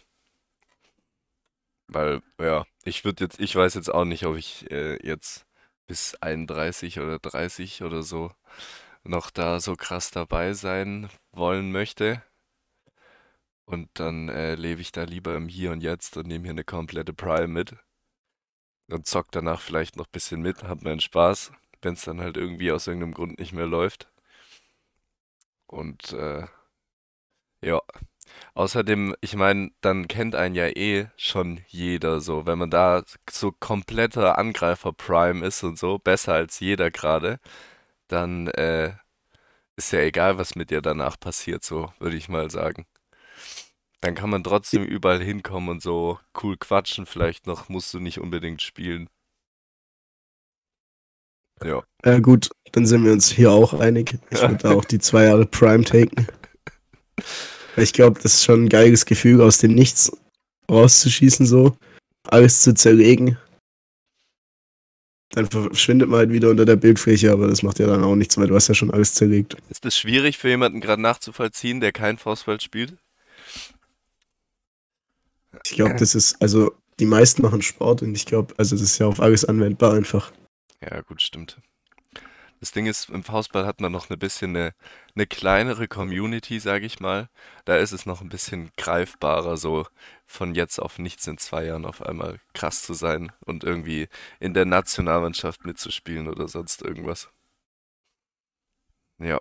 [1.88, 5.46] Weil, ja, ich würde jetzt, ich weiß jetzt auch nicht, ob ich äh, jetzt
[5.86, 8.30] bis 31 oder 30 oder so
[9.04, 12.22] noch da so krass dabei sein wollen möchte.
[13.64, 16.64] Und dann äh, lebe ich da lieber im Hier und Jetzt und nehme hier eine
[16.64, 17.74] komplette Prime mit.
[18.90, 21.52] Und zock danach vielleicht noch ein bisschen mit, hab meinen Spaß,
[21.82, 24.08] wenn es dann halt irgendwie aus irgendeinem Grund nicht mehr läuft.
[25.66, 26.46] Und äh,
[27.62, 27.80] ja.
[28.54, 32.46] Außerdem, ich meine, dann kennt einen ja eh schon jeder so.
[32.46, 37.40] Wenn man da so kompletter Angreifer Prime ist und so, besser als jeder gerade,
[38.08, 38.94] dann äh,
[39.76, 42.86] ist ja egal, was mit dir danach passiert, so würde ich mal sagen.
[44.00, 47.06] Dann kann man trotzdem überall hinkommen und so cool quatschen.
[47.06, 49.08] Vielleicht noch musst du nicht unbedingt spielen.
[51.64, 51.82] Ja.
[52.04, 54.18] Ja gut, dann sind wir uns hier auch einig.
[54.30, 56.26] Ich würde da auch die zwei Jahre Prime taken.
[57.76, 60.12] Ich glaube, das ist schon ein geiles Gefühl, aus dem Nichts
[60.70, 61.76] rauszuschießen, so.
[62.24, 63.38] Alles zu zerlegen.
[65.30, 68.38] Dann verschwindet man halt wieder unter der Bildfläche, aber das macht ja dann auch nichts,
[68.38, 69.56] weil du hast ja schon alles zerlegt.
[69.68, 72.96] Ist es schwierig für jemanden gerade nachzuvollziehen, der kein Faustball spielt?
[75.64, 78.98] Ich glaube, das ist, also die meisten machen Sport und ich glaube, also das ist
[78.98, 80.32] ja auf alles anwendbar einfach.
[80.80, 81.60] Ja, gut, stimmt.
[82.60, 84.74] Das Ding ist, im Faustball hat man noch ein bisschen eine,
[85.14, 87.28] eine kleinere Community, sage ich mal.
[87.64, 89.86] Da ist es noch ein bisschen greifbarer, so
[90.26, 94.08] von jetzt auf nichts in zwei Jahren auf einmal krass zu sein und irgendwie
[94.40, 97.28] in der Nationalmannschaft mitzuspielen oder sonst irgendwas.
[99.18, 99.38] Ja.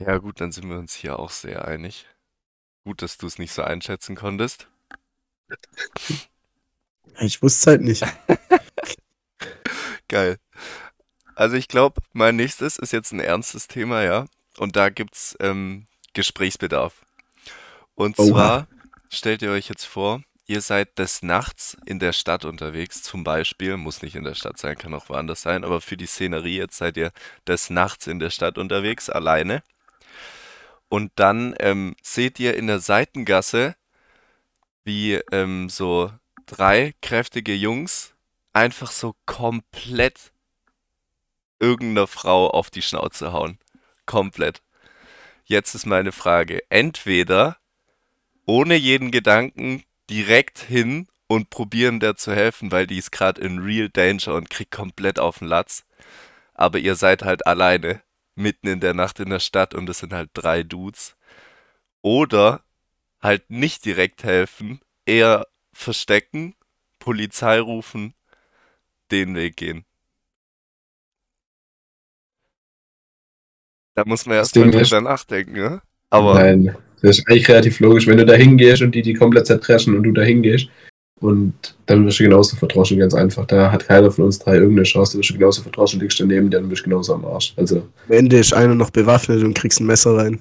[0.00, 2.06] Ja, gut, dann sind wir uns hier auch sehr einig.
[2.84, 4.68] Gut, dass du es nicht so einschätzen konntest.
[7.20, 8.04] Ich wusste es halt nicht.
[10.08, 10.38] Geil.
[11.34, 14.26] Also ich glaube, mein nächstes ist jetzt ein ernstes Thema, ja.
[14.56, 17.04] und da gibt's ähm, Gesprächsbedarf.
[17.94, 18.28] Und Oha.
[18.28, 18.68] zwar
[19.10, 23.76] stellt ihr euch jetzt vor, ihr seid des Nachts in der Stadt unterwegs, zum Beispiel,
[23.76, 26.78] muss nicht in der Stadt sein, kann auch woanders sein, aber für die Szenerie jetzt
[26.78, 27.12] seid ihr
[27.46, 29.62] des Nachts in der Stadt unterwegs, alleine.
[30.88, 33.76] Und dann ähm, seht ihr in der Seitengasse,
[34.84, 36.10] wie ähm, so
[36.48, 38.14] drei kräftige Jungs
[38.52, 40.32] einfach so komplett
[41.60, 43.58] irgendeiner Frau auf die Schnauze hauen.
[44.06, 44.62] Komplett.
[45.44, 46.62] Jetzt ist meine Frage.
[46.70, 47.58] Entweder
[48.46, 53.58] ohne jeden Gedanken direkt hin und probieren der zu helfen, weil die ist gerade in
[53.58, 55.84] real danger und kriegt komplett auf den Latz.
[56.54, 58.02] Aber ihr seid halt alleine,
[58.34, 61.16] mitten in der Nacht in der Stadt und es sind halt drei Dudes.
[62.00, 62.62] Oder
[63.20, 65.46] halt nicht direkt helfen, eher
[65.78, 66.54] verstecken,
[66.98, 68.12] Polizei rufen,
[69.10, 69.84] den Weg gehen.
[73.94, 75.80] Da muss man erst mal drüber nachdenken, ne?
[76.10, 78.06] Aber Nein, das ist eigentlich relativ logisch.
[78.06, 80.68] Wenn du da hingehst und die die komplett zertreschen und du da hingehst
[81.20, 83.46] und dann wirst du genauso verdroschen, ganz einfach.
[83.46, 85.12] Da hat keiner von uns drei irgendeine Chance.
[85.12, 87.54] Du wirst genauso verdroschen, liegst daneben, dann bist du genauso am Arsch.
[87.56, 90.40] Also, Am Ende ist einer noch bewaffnet und kriegst ein Messer rein.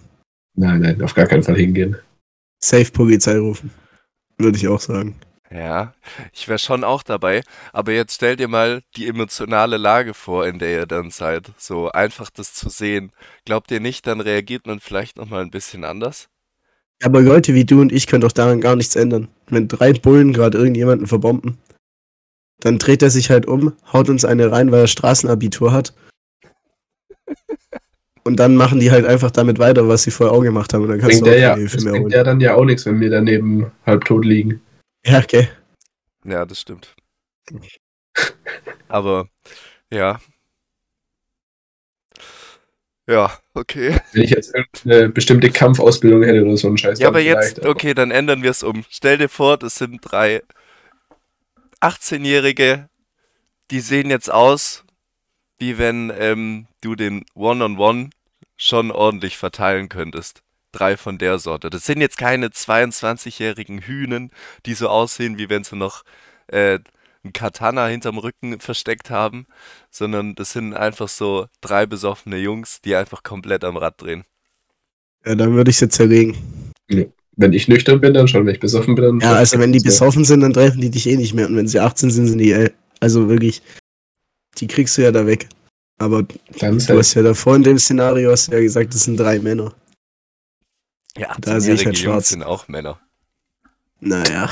[0.56, 1.96] nein, nein, auf gar keinen Fall hingehen.
[2.64, 3.70] Safe Polizei rufen.
[4.38, 5.16] Würde ich auch sagen.
[5.50, 5.94] Ja,
[6.34, 7.42] ich wäre schon auch dabei,
[7.72, 11.52] aber jetzt stell dir mal die emotionale Lage vor, in der ihr dann seid.
[11.58, 13.12] So einfach das zu sehen.
[13.46, 16.28] Glaubt ihr nicht, dann reagiert man vielleicht nochmal ein bisschen anders?
[17.02, 19.30] Aber Leute wie du und ich können doch daran gar nichts ändern.
[19.50, 21.58] Wenn drei Bullen gerade irgendjemanden verbomben,
[22.60, 25.94] dann dreht er sich halt um, haut uns eine rein, weil er Straßenabitur hat.
[28.24, 30.84] Und dann machen die halt einfach damit weiter, was sie vorher auch gemacht haben.
[30.84, 32.66] Und dann kannst Bringt du auch der, ja, das mehr bringt der dann ja auch
[32.66, 34.60] nichts, wenn wir daneben halbtot liegen.
[35.06, 35.50] Ja, okay.
[36.24, 36.96] Ja, das stimmt.
[38.88, 39.30] Aber
[39.92, 40.20] ja.
[43.10, 43.98] Ja, okay.
[44.12, 47.00] Wenn ich jetzt eine bestimmte Kampfausbildung hätte oder so einen Scheiß.
[47.00, 48.84] Ja, aber jetzt, aber- okay, dann ändern wir es um.
[48.90, 50.42] Stell dir vor, das sind drei
[51.80, 52.90] 18-Jährige,
[53.72, 54.84] die sehen jetzt aus,
[55.58, 58.10] wie wenn ähm, du den One-on-One
[58.58, 60.42] schon ordentlich verteilen könntest.
[60.72, 61.70] Drei von der Sorte.
[61.70, 64.32] Das sind jetzt keine 22-jährigen Hühnen,
[64.66, 66.04] die so aussehen, wie wenn sie noch
[66.48, 66.80] äh,
[67.24, 69.48] ein Katana hinterm Rücken versteckt haben,
[69.92, 74.24] sondern das sind einfach so drei besoffene Jungs, die einfach komplett am Rad drehen.
[75.26, 76.36] Ja, dann würde ich sie zerlegen.
[77.36, 78.46] Wenn ich nüchtern bin, dann schon.
[78.46, 79.86] Wenn ich besoffen bin, dann Ja, also wenn die So.
[79.86, 81.48] besoffen sind, dann treffen die dich eh nicht mehr.
[81.48, 83.62] Und wenn sie 18 sind, sind die, äh, also wirklich,
[84.58, 85.48] die kriegst du ja da weg.
[86.00, 86.24] Aber
[86.60, 89.40] Dann du hast ja davor in dem Szenario hast du ja gesagt, das sind drei
[89.40, 89.74] Männer.
[91.18, 92.30] Ja, Da sehe ich 18-jährige halt schwarz.
[92.30, 93.00] sind auch Männer.
[94.00, 94.50] Naja.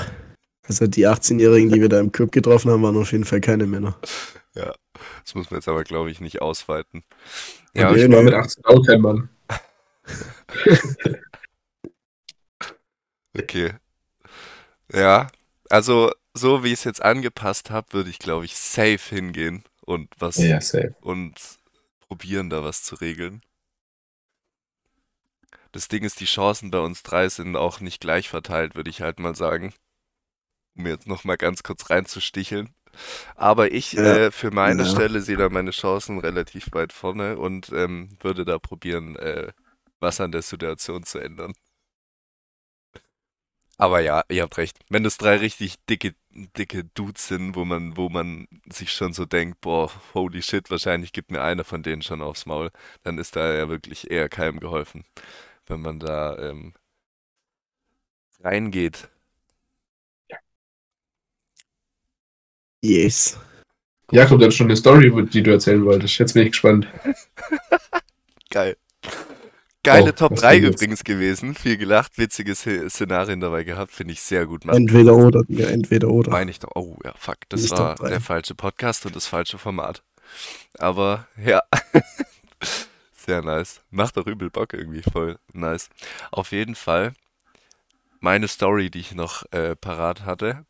[0.67, 3.65] Also die 18-Jährigen, die wir da im Club getroffen haben, waren auf jeden Fall keine
[3.67, 3.97] Männer.
[5.25, 7.03] Das muss man jetzt aber, glaube ich, nicht ausweiten.
[7.73, 8.31] Ja, Ja, ich nee, war nee.
[8.31, 9.27] mit 18 auch kein Mann.
[13.37, 13.73] okay.
[14.93, 15.27] Ja,
[15.69, 20.09] also so wie ich es jetzt angepasst habe, würde ich, glaube ich, safe hingehen und
[20.19, 20.95] was Ja, safe.
[21.01, 21.33] und
[22.07, 23.41] probieren, da was zu regeln.
[25.75, 29.01] Das Ding ist, die Chancen bei uns drei sind auch nicht gleich verteilt, würde ich
[29.01, 29.73] halt mal sagen.
[30.77, 32.73] Um jetzt noch mal ganz kurz reinzusticheln.
[33.35, 34.03] Aber ich Ja.
[34.03, 34.89] äh, für meine Ja.
[34.89, 39.51] Stelle sehe da meine Chancen relativ weit vorne und ähm, würde da probieren, äh,
[39.99, 41.53] was an der Situation zu ändern.
[43.77, 44.79] Aber ja, ihr habt recht.
[44.89, 46.15] Wenn das drei richtig dicke,
[46.57, 51.11] dicke Dudes sind, wo man, wo man sich schon so denkt, boah, holy shit, wahrscheinlich
[51.11, 52.71] gibt mir einer von denen schon aufs Maul,
[53.03, 55.03] dann ist da ja wirklich eher keinem geholfen,
[55.67, 56.73] wenn man da ähm,
[58.41, 59.09] reingeht.
[62.81, 63.39] Yes.
[64.11, 66.17] Jakob, du hast schon eine Story, wo- die du erzählen wolltest.
[66.19, 66.87] Jetzt bin ich gespannt.
[68.51, 68.77] Geil.
[69.83, 70.75] Geile Oh, Top was 3 denn jetzt?
[70.75, 71.55] übrigens gewesen.
[71.55, 74.65] Viel gelacht, witzige Sze- Szenarien dabei gehabt, finde ich sehr gut.
[74.65, 76.31] Macht Entweder oder, ja, entweder oder.
[76.31, 76.69] Meine ich doch.
[76.75, 77.37] Oh, ja, fuck.
[77.49, 80.03] Das Nicht war der falsche Podcast und das falsche Format.
[80.77, 81.61] Aber ja.
[83.25, 83.81] Sehr nice.
[83.89, 85.01] Macht doch übel Bock irgendwie.
[85.01, 85.89] Voll nice.
[86.29, 87.13] Auf jeden Fall
[88.19, 90.65] meine Story, die ich noch äh, parat hatte.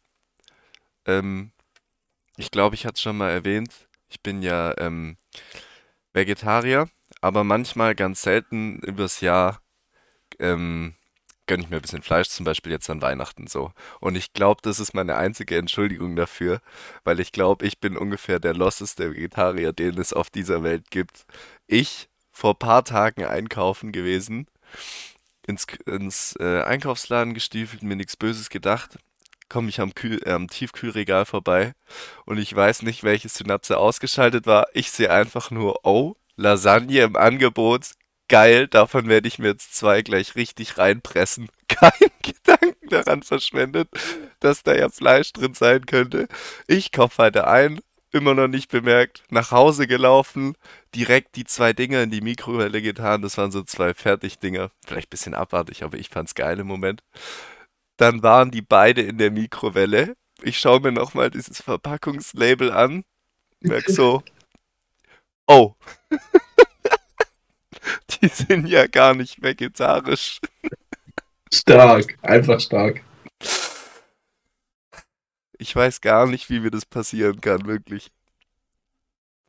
[1.05, 1.51] Ähm,
[2.37, 3.89] ich glaube, ich hatte es schon mal erwähnt.
[4.07, 5.17] Ich bin ja ähm,
[6.13, 6.87] Vegetarier,
[7.19, 9.61] aber manchmal ganz selten übers Jahr
[10.39, 10.95] ähm,
[11.45, 13.73] gönne ich mir ein bisschen Fleisch, zum Beispiel jetzt an Weihnachten so.
[13.99, 16.61] Und ich glaube, das ist meine einzige Entschuldigung dafür,
[17.03, 21.25] weil ich glaube, ich bin ungefähr der losseste Vegetarier, den es auf dieser Welt gibt.
[21.67, 24.47] Ich vor ein paar Tagen einkaufen gewesen,
[25.47, 28.97] ins, ins äh, Einkaufsladen gestiefelt, mir nichts Böses gedacht,
[29.47, 31.73] komme ich am, Kühl, äh, am Tiefkühlregal vorbei
[32.25, 34.67] und ich weiß nicht, welche Synapse ausgeschaltet war.
[34.73, 37.91] Ich sehe einfach nur, oh, Lasagne im Angebot,
[38.27, 41.47] geil, davon werde ich mir jetzt zwei gleich richtig reinpressen.
[41.69, 43.87] Kein Gedanken daran verschwendet,
[44.41, 46.27] dass da ja Fleisch drin sein könnte.
[46.67, 47.79] Ich kaufe heute ein,
[48.15, 50.55] immer noch nicht bemerkt, nach Hause gelaufen,
[50.95, 53.21] direkt die zwei Dinger in die Mikrowelle getan.
[53.21, 54.71] Das waren so zwei Fertigdinger.
[54.85, 57.03] Vielleicht ein bisschen abartig, aber ich fand's geil im Moment.
[57.97, 60.15] Dann waren die beide in der Mikrowelle.
[60.41, 63.03] Ich schaue mir nochmal dieses Verpackungslabel an.
[63.59, 64.23] Merk so,
[65.47, 65.75] oh,
[68.21, 70.39] die sind ja gar nicht vegetarisch.
[71.53, 73.01] Stark, einfach stark.
[75.57, 78.11] Ich weiß gar nicht, wie mir das passieren kann, wirklich.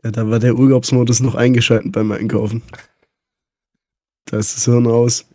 [0.05, 2.63] Ja, da war der Urlaubsmodus noch eingeschaltet beim Einkaufen.
[4.27, 5.27] Da ist das Hirn aus.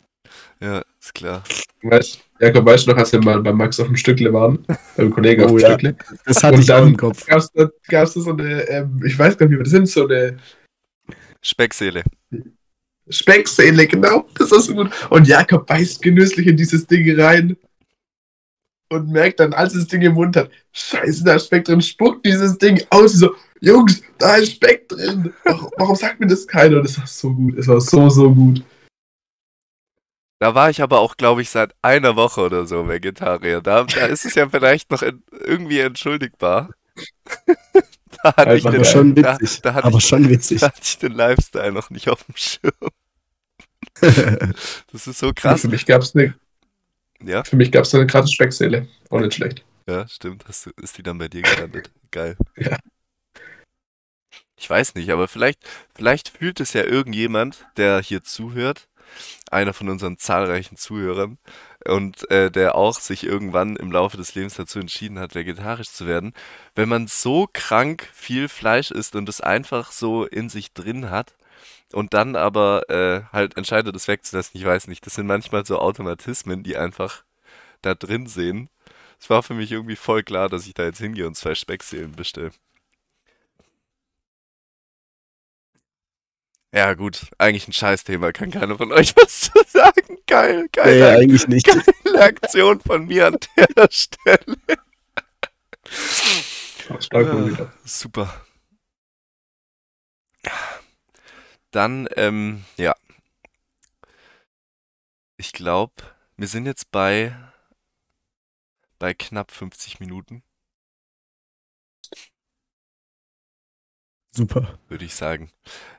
[0.61, 1.43] Ja, ist klar.
[1.81, 4.65] Weißt, Jakob, weißt du noch, als wir mal bei Max auf dem Stückle waren?
[4.95, 5.69] Beim Kollegen auf Oh dem ja.
[5.69, 5.95] Stückle?
[6.25, 7.25] Das hatte Und ich auch dann im Kopf.
[7.25, 9.89] Gab's da, gab's da so eine, ähm, ich weiß gar nicht, wie wir das sind,
[9.89, 10.37] so eine
[11.41, 12.03] Speckseele.
[13.09, 14.27] Speckseele, genau.
[14.37, 14.91] Das ist so gut.
[15.09, 17.57] Und Jakob beißt genüsslich in dieses Ding rein
[18.91, 22.25] und merkt dann, als das Ding im Mund hat, scheiße, da ist Speck drin, spuckt
[22.25, 23.13] dieses Ding aus.
[23.13, 25.33] So, Jungs, da ist Speck drin.
[25.45, 26.77] Warum, warum sagt mir das keiner?
[26.77, 27.57] Und Das war so gut.
[27.57, 28.63] Es war so, so gut.
[30.39, 33.61] Da war ich aber auch, glaube ich, seit einer Woche oder so Vegetarier.
[33.61, 36.71] Da, da ist es ja vielleicht noch en- irgendwie entschuldigbar.
[38.23, 39.61] da hatte ich den, schon da, witzig.
[39.61, 40.59] da hatte Aber ich, schon witzig.
[40.59, 42.71] da hatte ich den Lifestyle noch nicht auf dem Schirm.
[44.91, 45.61] Das ist so krass.
[45.61, 46.33] Für mich gab es eine,
[47.23, 48.87] Ja, für mich gab's eine gratis Speckseele.
[49.09, 49.63] Auch nicht schlecht.
[49.87, 50.45] ja, stimmt.
[50.47, 51.91] Hast du, ist die dann bei dir gelandet?
[52.11, 52.35] Geil.
[52.57, 52.77] Ja.
[54.55, 58.87] Ich weiß nicht, aber vielleicht, vielleicht fühlt es ja irgendjemand, der hier zuhört,
[59.49, 61.39] einer von unseren zahlreichen Zuhörern,
[61.85, 66.05] und äh, der auch sich irgendwann im Laufe des Lebens dazu entschieden hat, vegetarisch zu
[66.05, 66.33] werden.
[66.75, 71.33] Wenn man so krank viel Fleisch isst und es einfach so in sich drin hat
[71.93, 75.79] und dann aber äh, halt entscheidet, es wegzulassen, ich weiß nicht, das sind manchmal so
[75.79, 77.23] Automatismen, die einfach
[77.81, 78.69] da drin sehen.
[79.19, 82.13] Es war für mich irgendwie voll klar, dass ich da jetzt hingehe und zwei Speckseelen
[82.13, 82.51] bestelle.
[86.73, 90.17] Ja, gut, eigentlich ein Scheißthema, kann keiner von euch was zu sagen.
[90.25, 91.65] Geil, Nee, geile, eigentlich nicht.
[91.67, 94.57] geile Aktion von mir an der Stelle.
[96.99, 97.73] Stark mal wieder.
[97.83, 98.33] super.
[101.71, 102.95] Dann, ähm, ja.
[105.37, 105.93] Ich glaube,
[106.37, 107.35] wir sind jetzt bei,
[108.99, 110.43] bei knapp 50 Minuten,
[114.33, 114.79] Super.
[114.87, 115.51] würde ich sagen.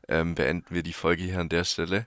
[0.09, 2.07] Ähm, beenden wir die Folge hier an der Stelle.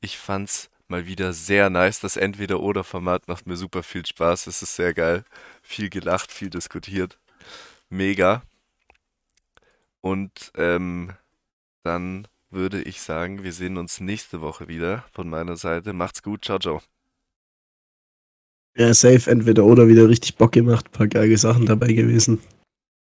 [0.00, 2.00] Ich fand's mal wieder sehr nice.
[2.00, 4.46] Das Entweder-Oder-Format macht mir super viel Spaß.
[4.46, 5.24] Es ist sehr geil.
[5.62, 7.18] Viel gelacht, viel diskutiert.
[7.88, 8.42] Mega.
[10.00, 11.14] Und ähm,
[11.82, 15.92] dann würde ich sagen, wir sehen uns nächste Woche wieder von meiner Seite.
[15.92, 16.44] Macht's gut.
[16.44, 16.80] Ciao, ciao.
[18.76, 22.40] Ja, safe, entweder oder wieder richtig Bock gemacht, paar geile Sachen dabei gewesen.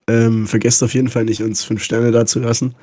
[0.08, 2.74] Ähm, vergesst auf jeden Fall nicht, uns fünf Sterne da zu lassen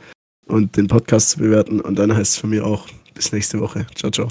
[0.48, 1.82] und den Podcast zu bewerten.
[1.82, 3.86] Und dann heißt es von mir auch bis nächste Woche.
[3.96, 4.30] Ciao, ciao.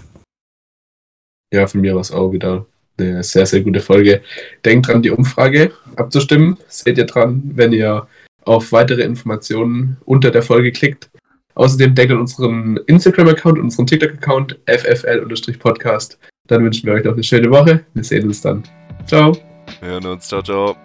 [1.53, 2.67] Ja, von mir war es auch wieder
[2.99, 4.23] eine sehr, sehr gute Folge.
[4.65, 6.57] Denkt dran, die Umfrage abzustimmen.
[6.69, 8.09] Seht ihr dran, wenn ihr
[8.45, 11.11] auf weitere Informationen unter der Folge klickt.
[11.59, 16.19] Außerdem denkt an unseren Instagram-Account und unseren TikTok-Account ffl-podcast.
[16.47, 17.85] Dann wünschen wir euch noch eine schöne Woche.
[17.95, 18.63] Wir sehen uns dann.
[19.07, 19.37] Ciao.
[19.81, 20.29] Wir hören uns.
[20.29, 20.77] Ciao, ciao.